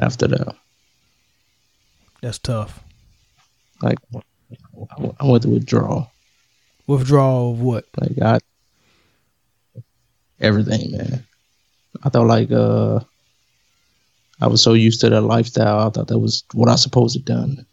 [0.00, 0.56] after that.
[2.20, 2.82] That's tough.
[3.82, 3.98] Like
[5.20, 6.10] I went through withdrawal.
[6.86, 7.84] Withdrawal of what?
[8.00, 8.38] Like I
[10.40, 11.24] everything, man.
[12.02, 13.00] I thought like uh
[14.40, 15.80] I was so used to that lifestyle.
[15.80, 17.66] I thought that was what I supposed to done,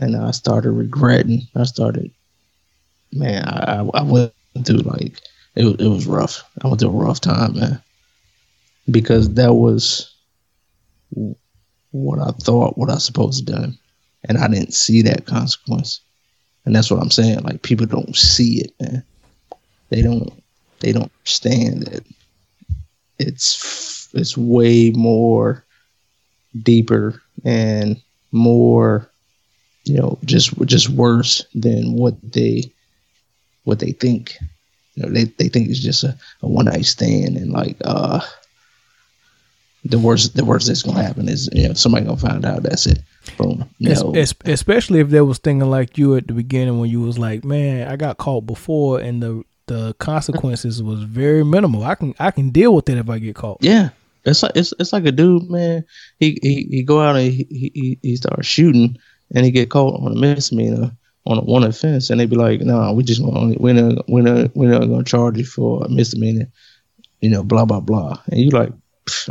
[0.00, 1.42] and I started regretting.
[1.54, 2.10] I started,
[3.12, 3.44] man.
[3.46, 4.32] I I went
[4.64, 5.20] through like
[5.54, 6.42] it it was rough.
[6.62, 7.82] I went through a rough time, man,
[8.90, 10.12] because that was
[11.92, 13.78] what I thought what I supposed to done,
[14.24, 16.00] and I didn't see that consequence,
[16.64, 17.40] and that's what I'm saying.
[17.40, 19.04] Like people don't see it, man.
[19.90, 20.32] They don't
[20.80, 22.04] they don't understand that
[23.18, 25.64] it's it's way more
[26.62, 28.00] deeper and
[28.32, 29.09] more
[29.90, 32.70] you know just just worse than what they
[33.64, 34.36] what they think
[34.94, 38.20] you know they, they think it's just a, a one night stand and like uh
[39.84, 42.86] the worst the worst that's gonna happen is you know somebody gonna find out that's
[42.86, 43.00] it
[43.38, 44.12] boom no.
[44.14, 47.44] Es- especially if they was thinking like you at the beginning when you was like
[47.44, 51.84] man i got caught before and the the consequences was very minimal.
[51.84, 53.58] I can I can deal with it if I get caught.
[53.60, 53.90] Yeah,
[54.24, 55.84] it's like it's it's like a dude, man.
[56.18, 58.98] He he, he go out and he, he he starts shooting,
[59.34, 60.90] and he get caught on a misdemeanor
[61.26, 64.08] on a one offense, and they be like, "No, nah, we just gonna we're not
[64.08, 66.46] we're not we're not gonna charge you for a misdemeanor,"
[67.20, 68.20] you know, blah blah blah.
[68.30, 68.72] And you like,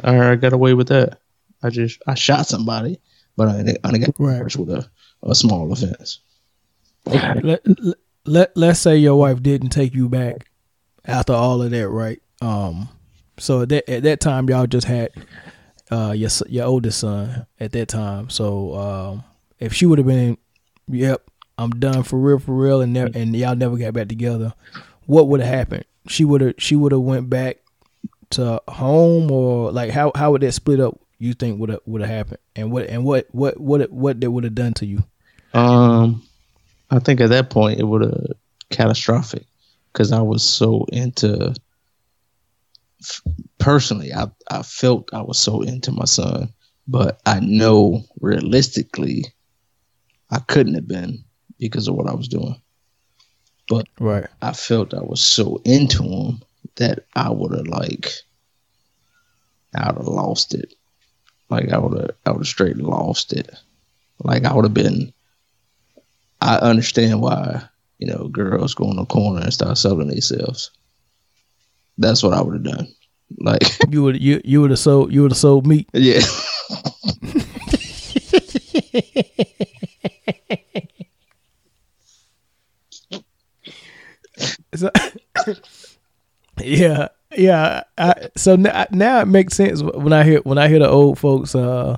[0.03, 1.19] all right, I got away with that.
[1.63, 2.99] I just I shot somebody,
[3.35, 4.55] but I I got right.
[4.55, 4.89] with a
[5.23, 6.19] a small offense.
[7.05, 7.62] Let, let,
[8.25, 10.49] let let's say your wife didn't take you back
[11.05, 12.21] after all of that, right?
[12.41, 12.89] Um,
[13.38, 15.12] so at that at that time, y'all just had
[15.91, 18.29] uh your your oldest son at that time.
[18.29, 19.23] So um,
[19.60, 20.38] if she would have been,
[20.88, 24.54] yep, I'm done for real, for real, and never, and y'all never got back together,
[25.06, 25.86] what would have happened?
[26.08, 27.58] She would have she would have went back
[28.32, 31.00] to home, or like how how would that split up?
[31.17, 34.32] You think would have would have happened, and what and what what what what that
[34.32, 35.04] would have done to you?
[35.54, 36.24] Um,
[36.89, 38.28] I think at that point it would have
[38.69, 39.45] catastrophic
[39.91, 41.54] because I was so into.
[43.58, 46.54] Personally, I I felt I was so into my son,
[46.88, 49.26] but I know realistically,
[50.32, 51.24] I couldn't have been
[51.60, 52.60] because of what I was doing.
[53.68, 56.42] But right, I felt I was so into him
[56.76, 58.12] that I would have like,
[59.76, 60.74] I would have lost it.
[61.50, 63.50] Like I would have, I would have straight lost it.
[64.24, 65.13] Like I would have been
[66.42, 67.63] I understand why
[67.98, 70.72] you know girls go in the corner and start selling themselves.
[71.98, 72.88] That's what I would have done.
[73.39, 75.89] Like you would you you would have sold you would have sold meat.
[75.94, 76.22] Yeah.
[84.75, 84.91] so,
[86.62, 87.84] yeah, yeah.
[87.97, 91.19] I, so now, now it makes sense when I hear when I hear the old
[91.19, 91.97] folks uh,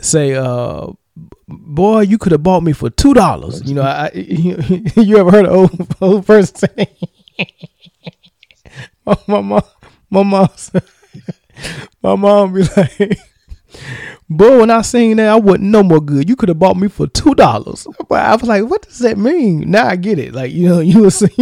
[0.00, 0.88] say, uh,
[1.48, 3.62] boy, you could have bought me for two dollars.
[3.68, 4.56] You know, I, you,
[4.96, 6.88] you ever heard an old old person say?
[9.06, 9.62] my mom,
[10.10, 10.48] my mom,
[12.02, 13.18] my mom be like,
[14.28, 16.28] "Boy, when I seen that, I wasn't no more good.
[16.28, 19.18] You could have bought me for two dollars." But I was like, "What does that
[19.18, 20.34] mean?" Now I get it.
[20.34, 21.32] Like you know, you were saying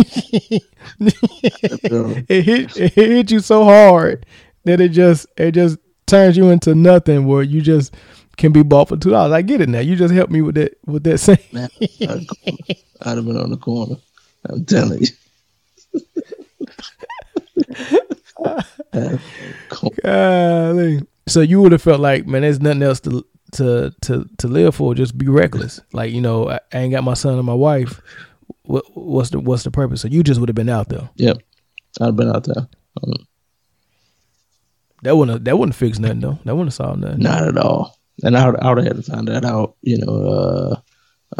[1.01, 4.27] it hit it hit you so hard
[4.65, 7.27] that it just it just turns you into nothing.
[7.27, 7.95] Where you just
[8.37, 9.33] can be bought for two dollars.
[9.33, 9.81] I get it now.
[9.81, 11.39] You just helped me with that with that saying.
[11.53, 12.27] Man, I'd,
[13.03, 13.97] I'd have been on the corner.
[14.49, 15.09] I'm telling you.
[20.03, 21.07] Golly.
[21.29, 24.75] So you would have felt like, man, there's nothing else to to to to live
[24.75, 24.95] for.
[24.95, 25.81] Just be reckless.
[25.93, 28.01] Like you know, I, I ain't got my son and my wife.
[28.63, 30.01] What, what's the what's the purpose?
[30.01, 31.09] So you just would have been out there.
[31.17, 31.39] Yep,
[32.01, 32.69] I'd have been out there.
[33.03, 33.27] Um,
[35.03, 36.39] that wouldn't that wouldn't fix nothing though.
[36.45, 37.21] That wouldn't solve nothing.
[37.21, 39.99] Not at all and I would, I would have had to find that out, you
[39.99, 40.81] know, uh,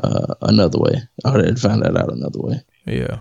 [0.03, 0.95] uh, another way.
[1.25, 2.63] I would have had to find that out another way.
[2.87, 3.21] Yeah.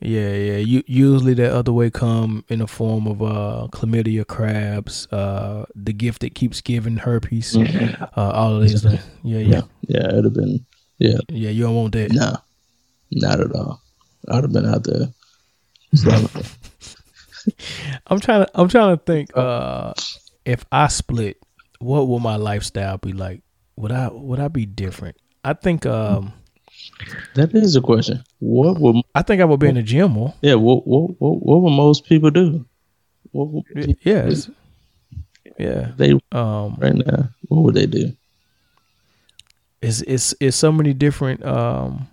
[0.00, 0.56] Yeah, yeah.
[0.58, 5.92] You, usually that other way come in the form of uh, chlamydia, crabs, uh, the
[5.92, 8.02] gift that keeps giving, herpes, mm-hmm.
[8.02, 9.00] uh, all of these things.
[9.22, 10.08] Yeah, yeah, yeah.
[10.08, 10.66] It'd have been,
[10.98, 11.50] yeah, yeah.
[11.50, 12.12] You don't want that.
[12.12, 12.36] No,
[13.12, 13.80] not at all.
[14.28, 15.08] I'd have been out there.
[18.06, 18.50] I'm trying to.
[18.54, 19.30] I'm trying to think.
[19.34, 19.94] Uh,
[20.44, 21.38] if I split,
[21.78, 23.42] what will my lifestyle be like?
[23.76, 25.16] Would I would I be different?
[25.44, 26.32] I think um
[27.34, 28.24] That is a question.
[28.38, 30.34] What would I think I would be in the gym more?
[30.40, 30.54] Yeah.
[30.54, 32.64] What what what, what would most people do?
[33.32, 34.46] What would people yes.
[34.46, 34.54] Do?
[35.58, 35.92] Yeah.
[35.96, 37.28] They um right now.
[37.48, 38.12] What would they do?
[39.82, 42.08] It's it's it's so many different um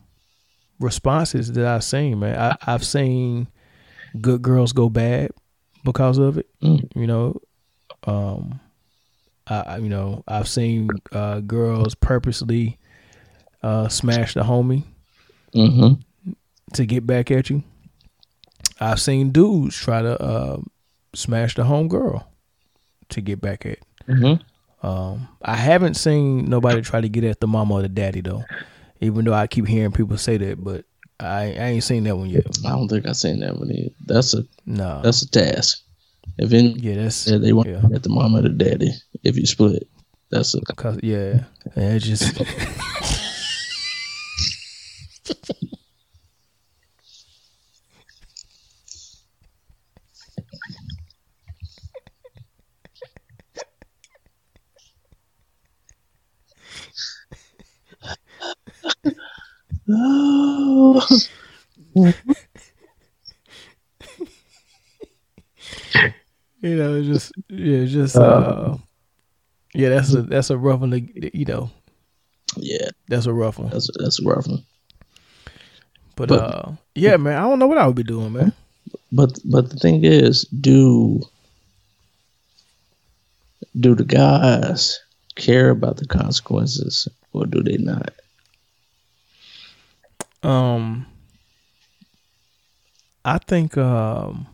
[0.80, 2.38] responses that I've seen, man.
[2.38, 3.48] I, I've seen
[4.20, 5.32] good girls go bad
[5.84, 6.48] because of it.
[6.62, 6.92] Mm.
[6.96, 7.42] You know,
[8.06, 8.60] um,
[9.48, 12.78] I you know I've seen uh, girls purposely
[13.64, 14.84] uh, smash the homie
[15.56, 16.34] mm-hmm.
[16.74, 17.64] to get back at you.
[18.80, 20.58] I've seen dudes try to uh,
[21.16, 22.28] smash the home girl
[23.10, 23.80] to get back at.
[24.08, 24.86] Mm-hmm.
[24.86, 28.44] Um, I haven't seen nobody try to get at the mama or the daddy though,
[29.00, 30.62] even though I keep hearing people say that.
[30.62, 30.84] But
[31.20, 32.46] I, I ain't seen that one yet.
[32.66, 33.96] I don't think I've seen that one either.
[34.06, 35.02] That's a no.
[35.02, 35.80] That's a task.
[36.38, 37.82] If in, yeah, that's yeah, they want yeah.
[37.94, 38.92] at the mama or the daddy.
[39.24, 39.88] If you split,
[40.30, 41.44] that's a Cause, yeah,
[41.76, 42.42] and it just.
[59.90, 61.06] oh.
[61.96, 62.14] you
[66.76, 68.78] know, it's just yeah, just uh, uh,
[69.74, 70.92] yeah, that's a that's a rough one.
[70.92, 71.70] To, you know,
[72.58, 73.70] yeah, that's a rough one.
[73.70, 74.64] That's a, that's a rough one.
[76.16, 78.54] But, but uh, yeah, man, I don't know what I would be doing, man.
[79.12, 81.22] But but the thing is, do
[83.80, 85.00] do the guys
[85.36, 88.14] care about the consequences or do they not?
[90.44, 91.08] Um,
[93.26, 94.48] I think um,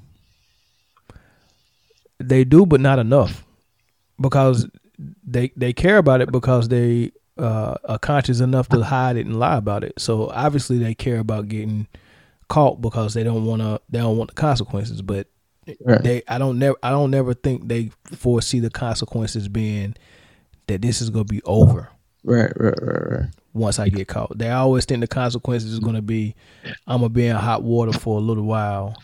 [2.20, 3.44] they do, but not enough,
[4.20, 4.68] because
[5.26, 9.40] they they care about it because they uh, are conscious enough to hide it and
[9.40, 9.94] lie about it.
[9.98, 11.88] So obviously they care about getting
[12.48, 15.02] caught because they don't want to they don't want the consequences.
[15.02, 15.28] But
[15.86, 16.04] right.
[16.04, 19.96] they I don't never I don't never think they foresee the consequences being
[20.68, 21.90] that this is gonna be over.
[22.24, 24.38] Right, right, right, right once I get caught.
[24.38, 26.36] They always think the consequences is going to be
[26.88, 28.96] I'm going to be in hot water for a little while,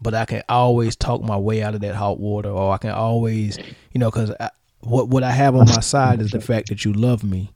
[0.00, 2.90] but I can always talk my way out of that hot water, or I can
[2.90, 3.58] always,
[3.92, 4.32] you know, because
[4.80, 7.52] what what I have on my side is the fact that you love me,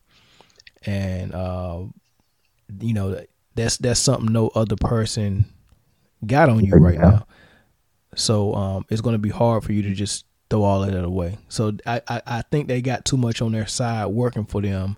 [0.87, 1.83] and uh,
[2.81, 3.20] you know
[3.55, 5.47] that's that's something no other person
[6.26, 7.26] got on you right now.
[8.16, 11.05] So um, it's going to be hard for you to just throw all of that
[11.05, 11.39] away.
[11.49, 14.97] So I, I, I think they got too much on their side working for them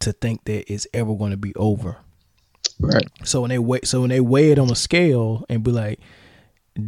[0.00, 1.98] to think that it's ever going to be over.
[2.80, 3.06] Right.
[3.22, 6.00] So when they wait, so when they weigh it on a scale and be like,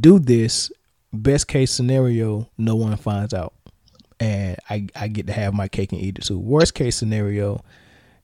[0.01, 0.72] do this,
[1.12, 3.55] best case scenario, no one finds out,
[4.18, 6.38] and I I get to have my cake and eat it too.
[6.38, 7.62] Worst case scenario,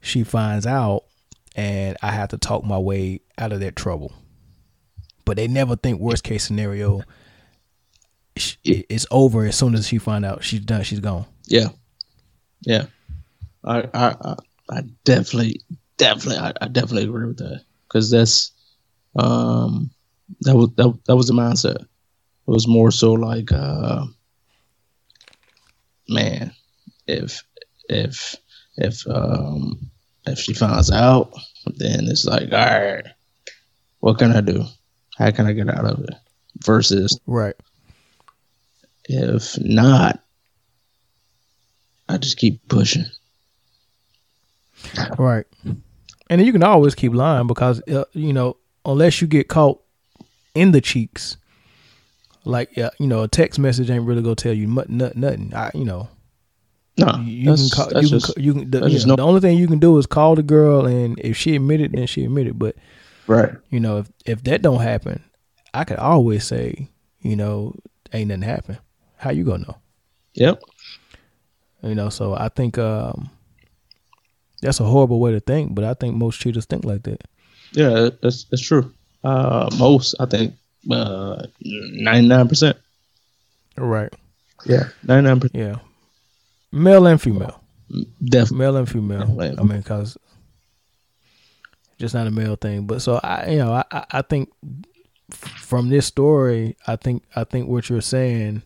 [0.03, 1.05] she finds out,
[1.57, 4.13] and I have to talk my way out of that trouble.
[5.25, 7.03] But they never think worst case scenario.
[8.65, 10.83] It's over as soon as she find out she's done.
[10.83, 11.27] She's gone.
[11.47, 11.69] Yeah,
[12.63, 12.87] yeah.
[13.65, 14.37] I I
[14.69, 15.61] I definitely,
[15.97, 18.51] definitely, I, I definitely agree with that because that's
[19.17, 19.91] um
[20.41, 21.83] that was that, that was the mindset.
[21.83, 21.87] It
[22.51, 24.07] was more so like, uh,
[26.09, 26.53] man,
[27.07, 27.45] if
[27.89, 28.35] if
[28.77, 29.92] if um
[30.27, 31.33] if she finds out,
[31.67, 33.07] then it's like, all right,
[34.01, 34.65] what can I do?
[35.17, 36.15] How can I get out of it?
[36.65, 37.55] Versus, right.
[39.05, 40.23] If not,
[42.09, 43.05] I just keep pushing.
[45.19, 45.47] Right.
[46.29, 49.81] And you can always keep lying because uh, you know unless you get caught
[50.55, 51.37] in the cheeks,
[52.45, 54.97] like uh, you know a text message ain't really gonna tell you nothing.
[54.97, 55.53] nothing.
[55.55, 56.09] I, you know.
[56.99, 58.03] No, you can call.
[58.03, 58.43] You just, can.
[58.43, 58.71] You can.
[58.71, 61.37] The, you know, the only thing you can do is call the girl, and if
[61.37, 62.59] she admitted, then she admitted.
[62.59, 62.77] But
[63.27, 65.23] right, you know, if if that don't happen,
[65.73, 66.89] I could always say,
[67.21, 67.75] you know,
[68.13, 68.79] ain't nothing happen.
[69.17, 69.77] How you gonna know?
[70.35, 70.63] Yep.
[71.83, 73.31] You know, so I think um,
[74.61, 77.23] that's a horrible way to think, but I think most cheaters think like that.
[77.73, 78.93] Yeah, that's that's true.
[79.25, 80.55] Uh, most, I think,
[80.91, 82.77] uh, ninety nine percent.
[83.77, 84.13] Right.
[84.67, 85.57] Yeah, ninety nine percent.
[85.57, 85.77] Yeah,
[86.73, 87.63] male and female.
[88.25, 89.19] Definitely, male and female.
[89.21, 89.59] Definitely.
[89.59, 90.17] I mean, because
[91.99, 92.87] just not a male thing.
[92.87, 94.51] But so I, you know, I, I think
[95.31, 98.63] from this story, I think I think what you're saying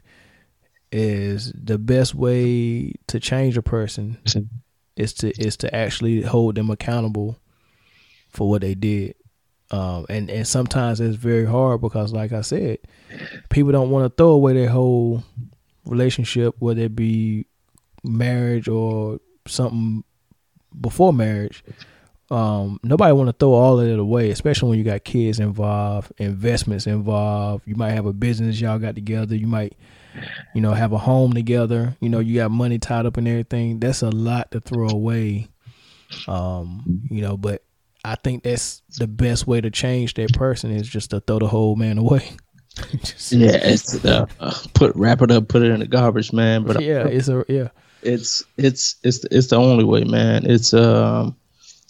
[0.92, 4.18] is the best way to change a person
[4.96, 7.38] is to is to actually hold them accountable
[8.30, 9.14] for what they did.
[9.70, 12.78] Um, and and sometimes it's very hard because, like I said,
[13.50, 15.24] people don't want to throw away their whole
[15.84, 17.46] relationship, whether it be
[18.06, 20.04] marriage or something
[20.78, 21.64] before marriage,
[22.30, 26.12] um, nobody want to throw all of it away, especially when you got kids involved,
[26.18, 27.66] investments involved.
[27.66, 29.36] You might have a business y'all got together.
[29.36, 29.74] You might,
[30.54, 31.96] you know, have a home together.
[32.00, 33.78] You know, you got money tied up in everything.
[33.78, 35.48] That's a lot to throw away.
[36.26, 37.62] Um, you know, but
[38.04, 41.48] I think that's the best way to change that person is just to throw the
[41.48, 42.30] whole man away.
[43.02, 44.26] just, yeah, it's uh,
[44.74, 46.64] put wrap it up, put it in the garbage, man.
[46.64, 47.68] But yeah, I, it's a yeah,
[48.06, 50.46] it's it's it's it's the only way, man.
[50.46, 51.36] It's um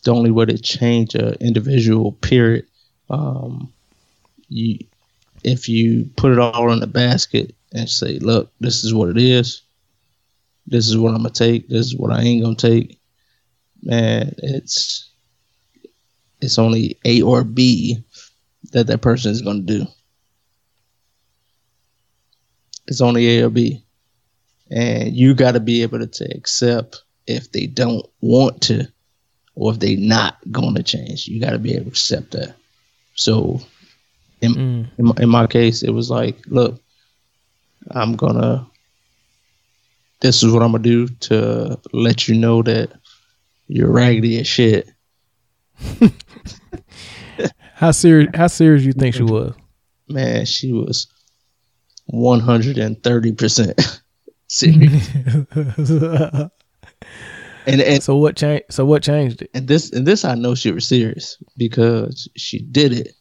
[0.04, 2.12] the only way to change an individual.
[2.12, 2.66] Period.
[3.10, 3.72] Um,
[4.48, 4.78] you,
[5.44, 9.18] if you put it all in a basket and say, "Look, this is what it
[9.18, 9.62] is.
[10.66, 11.68] This is what I'm gonna take.
[11.68, 13.00] This is what I ain't gonna take,"
[13.82, 15.10] man, it's
[16.40, 18.04] it's only A or B
[18.72, 19.86] that that person is gonna do.
[22.88, 23.85] It's only A or B,
[24.70, 28.86] and you got to be able to, to accept if they don't want to
[29.54, 31.28] or if they not going to change.
[31.28, 32.54] You got to be able to accept that.
[33.14, 33.60] So
[34.40, 34.86] in, mm.
[34.98, 36.80] in, my, in, my case it was like look
[37.92, 38.66] i'm gonna
[40.20, 42.90] this is what i'm gonna do to let you know that
[43.68, 44.88] you're raggedy as shit.
[47.74, 49.54] How serious how serious you think she was?
[50.08, 51.08] Man she was
[52.10, 54.00] 130%
[54.48, 55.08] series.
[57.66, 58.64] and, and so what changed?
[58.70, 59.50] So what changed it?
[59.54, 63.12] And this and this I know she was serious because she did it,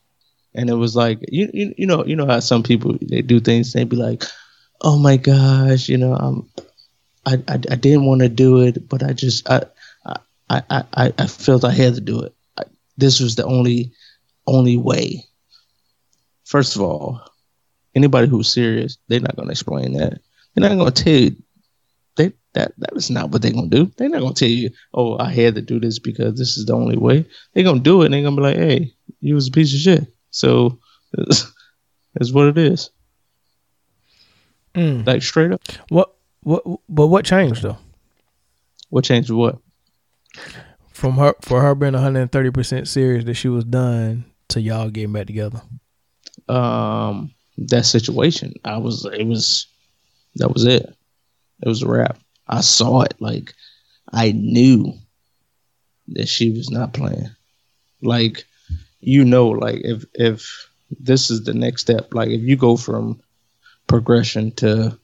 [0.54, 3.40] and it was like you you, you know you know how some people they do
[3.40, 4.24] things they be like,
[4.82, 6.50] oh my gosh, you know I'm.
[7.28, 9.64] I, I, I didn't want to do it, but I just I,
[10.50, 12.36] I, I, I felt I had to do it.
[12.58, 12.64] I,
[12.98, 13.92] this was the only
[14.48, 15.26] only way.
[16.44, 17.22] First of all,
[17.96, 20.20] anybody who's serious, they're not going to explain that.
[20.56, 21.36] They're not gonna tell you
[22.56, 23.92] that that is not what they're gonna do.
[23.98, 26.74] They're not gonna tell you, "Oh, I had to do this because this is the
[26.74, 29.52] only way." They're gonna do it, and they're gonna be like, "Hey, you was a
[29.52, 30.80] piece of shit." So,
[31.18, 31.52] it's,
[32.16, 32.90] it's what it is.
[34.74, 35.06] Mm.
[35.06, 35.62] Like straight up.
[35.90, 36.16] What?
[36.42, 36.64] What?
[36.90, 37.78] But what changed though?
[38.90, 39.30] What changed?
[39.30, 39.60] What?
[40.92, 45.14] From her for her being 130 percent serious that she was done to y'all getting
[45.14, 45.62] back together.
[46.48, 49.06] Um, that situation, I was.
[49.06, 49.68] It was.
[50.36, 50.86] That was it.
[51.62, 52.18] It was a wrap.
[52.48, 53.16] I saw it.
[53.20, 53.54] Like
[54.12, 54.94] I knew
[56.10, 57.30] that she was not playing.
[58.02, 58.46] Like
[59.00, 60.70] you know, like if if
[61.00, 63.22] this is the next step, like if you go from
[63.88, 64.98] progression to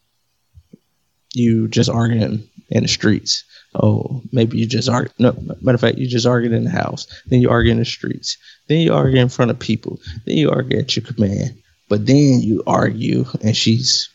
[1.34, 3.44] you just arguing in the streets.
[3.76, 5.14] Oh, maybe you just argue.
[5.18, 7.08] No, matter of fact, you just argue in the house.
[7.28, 8.38] Then you argue in the streets.
[8.68, 10.00] Then you argue in front of people.
[10.26, 11.62] Then you argue at your command.
[11.88, 14.10] But then you argue, and she's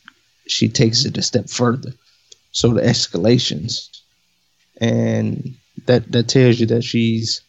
[0.47, 1.93] she takes it a step further.
[2.53, 3.89] So the escalations,
[4.81, 5.55] and
[5.87, 7.41] that that tells you that she's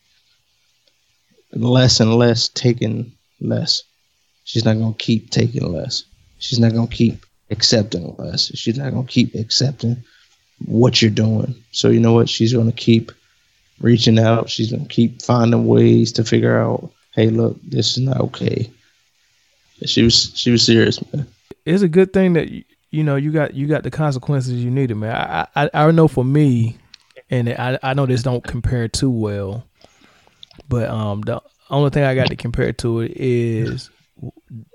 [1.54, 3.84] less and less taking less.
[4.43, 6.04] She's not gonna keep taking less.
[6.39, 8.52] She's not gonna keep accepting less.
[8.56, 10.04] She's not gonna keep accepting
[10.66, 11.56] what you're doing.
[11.72, 12.30] So you know what?
[12.30, 13.12] She's gonna keep
[13.80, 14.50] reaching out.
[14.50, 18.70] She's gonna keep finding ways to figure out, hey, look, this is not okay.
[19.86, 21.28] She was she was serious, man.
[21.66, 22.50] It's a good thing that
[22.98, 25.16] you know you got you got the consequences you needed, man.
[25.16, 26.78] I I, I know for me,
[27.30, 29.68] and I I know this don't compare too well,
[30.68, 31.39] but um the
[31.70, 33.91] only thing I got to compare to it is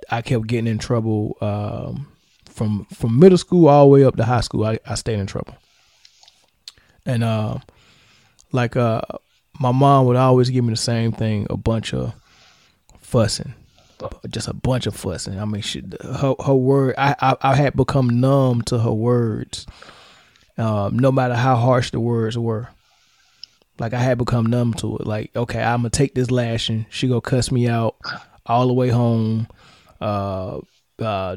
[0.08, 2.06] I kept getting in trouble um
[2.48, 4.64] from from middle school all the way up to high school.
[4.64, 5.56] I I stayed in trouble,
[7.04, 7.58] and uh
[8.52, 9.00] like uh
[9.58, 12.14] my mom would always give me the same thing, a bunch of
[13.00, 13.52] fussing
[14.28, 15.38] just a bunch of fussing.
[15.38, 16.94] I mean, she, her her word.
[16.98, 19.66] I, I, I had become numb to her words.
[20.58, 22.68] Um, no matter how harsh the words were,
[23.78, 25.06] like I had become numb to it.
[25.06, 26.86] Like, okay, I'm gonna take this lashing.
[26.90, 27.96] She gonna cuss me out
[28.46, 29.48] all the way home.
[30.00, 30.60] Uh,
[30.98, 31.36] uh,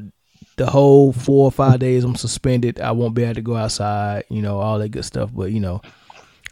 [0.57, 2.80] the whole four or five days I'm suspended.
[2.80, 4.26] I won't be able to go outside.
[4.30, 5.32] You know, all that good stuff.
[5.34, 5.82] But you know,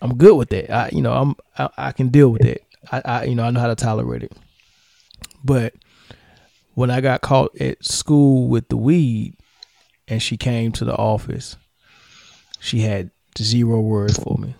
[0.02, 0.72] I'm good with that.
[0.72, 2.64] I, you know, I'm I, I can deal with it.
[2.92, 4.34] I, I, you know, I know how to tolerate it.
[5.44, 5.74] But
[6.74, 9.36] when I got caught at school with the weed
[10.08, 11.56] and she came to the office,
[12.60, 14.56] she had zero words for me.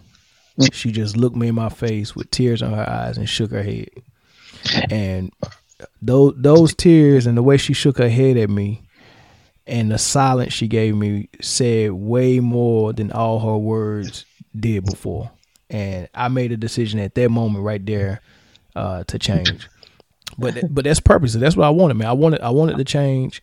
[0.72, 3.64] She just looked me in my face with tears in her eyes and shook her
[3.64, 3.90] head.
[4.90, 5.34] And
[6.02, 8.84] those those tears and the way she shook her head at me
[9.66, 15.32] and the silence she gave me said way more than all her words did before.
[15.70, 18.22] And I made a decision at that moment right there
[18.76, 19.68] uh, to change.
[20.38, 21.34] But but that's purpose.
[21.34, 22.08] That's what I wanted, man.
[22.08, 23.42] I wanted I wanted to change,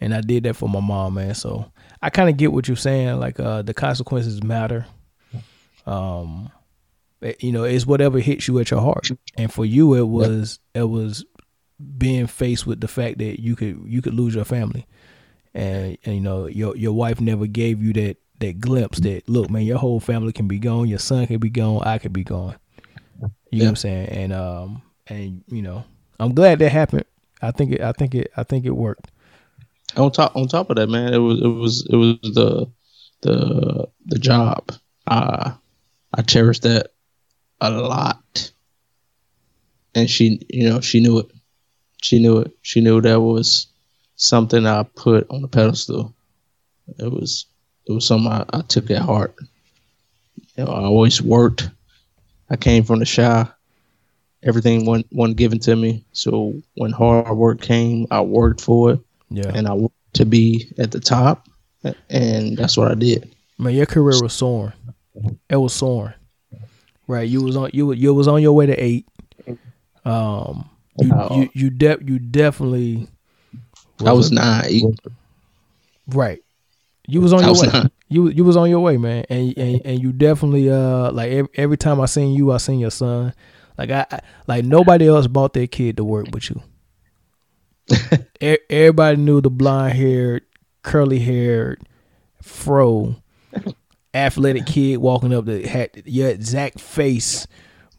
[0.00, 1.34] and I did that for my mom, man.
[1.34, 1.70] So
[2.02, 3.18] I kind of get what you're saying.
[3.18, 4.86] Like uh, the consequences matter.
[5.86, 6.50] Um,
[7.22, 9.10] eh, you know, it's whatever hits you at your heart.
[9.36, 11.24] And for you, it was it was
[11.96, 14.86] being faced with the fact that you could you could lose your family,
[15.54, 19.50] and, and you know your your wife never gave you that that glimpse that look,
[19.50, 22.24] man, your whole family can be gone, your son can be gone, I could be
[22.24, 22.56] gone.
[23.20, 23.58] You yeah.
[23.58, 24.08] know what I'm saying?
[24.08, 25.84] And um and you know,
[26.18, 27.04] I'm glad that happened.
[27.40, 29.10] I think it I think it I think it worked.
[29.96, 32.70] On top on top of that, man, it was it was it was the
[33.22, 34.72] the the job.
[35.06, 35.52] Uh
[36.14, 36.92] I cherished that
[37.60, 38.52] a lot.
[39.94, 41.30] And she you know, she knew it.
[42.02, 42.52] She knew it.
[42.62, 43.68] She knew that was
[44.16, 46.14] something I put on the pedestal.
[46.98, 47.46] It was
[47.86, 49.34] it was something I, I took at heart.
[50.56, 51.70] You know, I always worked.
[52.50, 53.46] I came from the shy.
[54.44, 56.04] Everything wasn't, wasn't given to me.
[56.12, 59.00] So when hard work came, I worked for it.
[59.30, 59.50] Yeah.
[59.54, 61.48] And I worked to be at the top.
[62.10, 63.34] And that's what I did.
[63.58, 64.72] Man, your career was soaring.
[65.48, 66.14] It was soaring.
[67.06, 67.28] Right.
[67.28, 69.06] You was on you you was on your way to eight.
[70.04, 70.68] Um
[70.98, 73.08] you you you, de- you definitely
[74.04, 74.96] I was nine.
[76.06, 76.42] Right.
[77.06, 77.68] You was on your was way.
[77.72, 77.92] Not.
[78.08, 81.50] You you was on your way, man, and and, and you definitely uh like every,
[81.54, 83.32] every time I seen you, I seen your son.
[83.78, 86.60] Like I, I like nobody else bought their kid to work but you.
[88.68, 90.42] Everybody knew the blonde haired,
[90.82, 91.88] curly haired,
[92.42, 93.16] fro,
[94.12, 97.46] athletic kid walking up that had your exact face,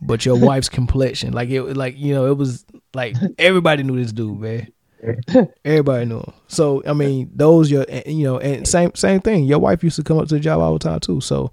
[0.01, 1.33] but your wife's complexion.
[1.33, 4.67] Like it, like you know, it was like everybody knew this dude, man.
[5.63, 6.33] Everybody knew him.
[6.47, 9.45] So I mean, those your you know, and same same thing.
[9.45, 11.21] Your wife used to come up to the job all the time too.
[11.21, 11.51] So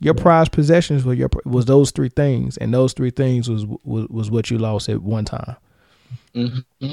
[0.00, 4.08] your prized possessions were your was those three things, and those three things was was,
[4.08, 5.56] was what you lost at one time.
[6.34, 6.92] Mm-hmm.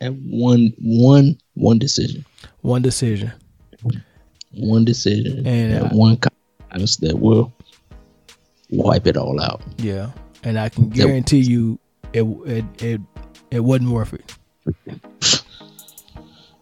[0.00, 2.24] And one one one decision.
[2.62, 3.32] One decision.
[4.52, 5.46] One decision.
[5.46, 6.18] And, uh, one
[6.70, 7.52] kindness that will
[8.70, 9.62] wipe it all out.
[9.78, 10.10] Yeah,
[10.42, 11.78] and I can guarantee you,
[12.12, 13.00] it it it,
[13.50, 14.36] it wasn't worth it.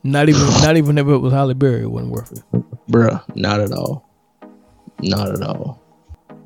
[0.04, 2.42] Not even, not even if it was Halle Berry, it wasn't worth it.
[2.90, 4.08] Bruh, not at all.
[5.02, 5.80] Not at all.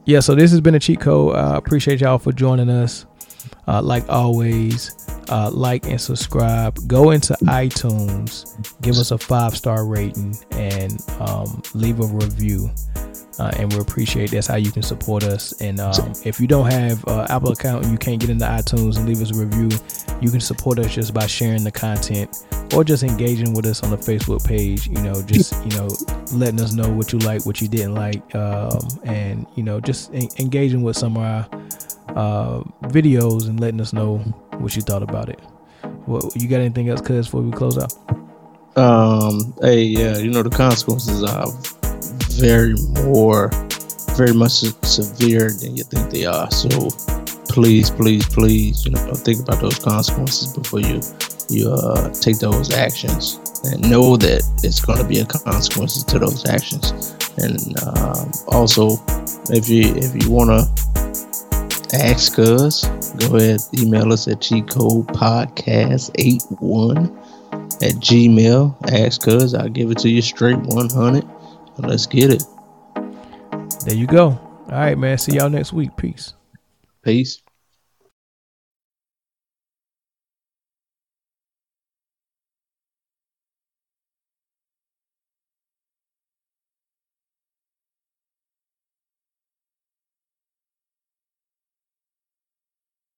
[0.04, 1.34] Yeah, so this has been a cheat code.
[1.34, 3.06] I uh, appreciate y'all for joining us.
[3.66, 4.94] Uh, like always,
[5.28, 6.78] uh, like and subscribe.
[6.86, 12.70] Go into iTunes, give us a five star rating, and um, leave a review
[13.38, 15.60] uh, and we appreciate that's how you can support us.
[15.60, 18.96] And um, if you don't have an Apple account and you can't get into iTunes
[18.96, 19.68] and leave us a review,
[20.20, 23.90] you can support us just by sharing the content or just engaging with us on
[23.90, 24.86] the Facebook page.
[24.86, 25.88] You know, just you know,
[26.32, 30.14] letting us know what you like, what you didn't like, um, and you know, just
[30.14, 31.48] en- engaging with some of our
[32.16, 34.18] uh, videos and letting us know
[34.60, 35.40] what you thought about it.
[36.06, 37.92] What you got anything else, cuz, before we close out?
[38.76, 41.46] Um, hey, yeah, you know the consequences are
[42.32, 43.50] very more,
[44.16, 46.50] very much severe than you think they are.
[46.50, 46.90] So
[47.48, 51.00] please, please, please, you know, think about those consequences before you
[51.48, 56.18] you uh, take those actions, and know that it's going to be a consequences to
[56.18, 57.14] those actions.
[57.38, 59.00] And um, also,
[59.50, 60.85] if you if you want to
[61.94, 67.26] ask us, go ahead email us at cheatcodepodcast81
[67.82, 68.92] at gmail.
[68.92, 71.24] Ask us, I'll give it to you straight 100
[71.78, 72.42] Let's get it.
[73.84, 74.30] There you go.
[74.30, 75.18] All right, man.
[75.18, 75.96] See y'all next week.
[75.96, 76.32] Peace.
[77.02, 77.42] Peace.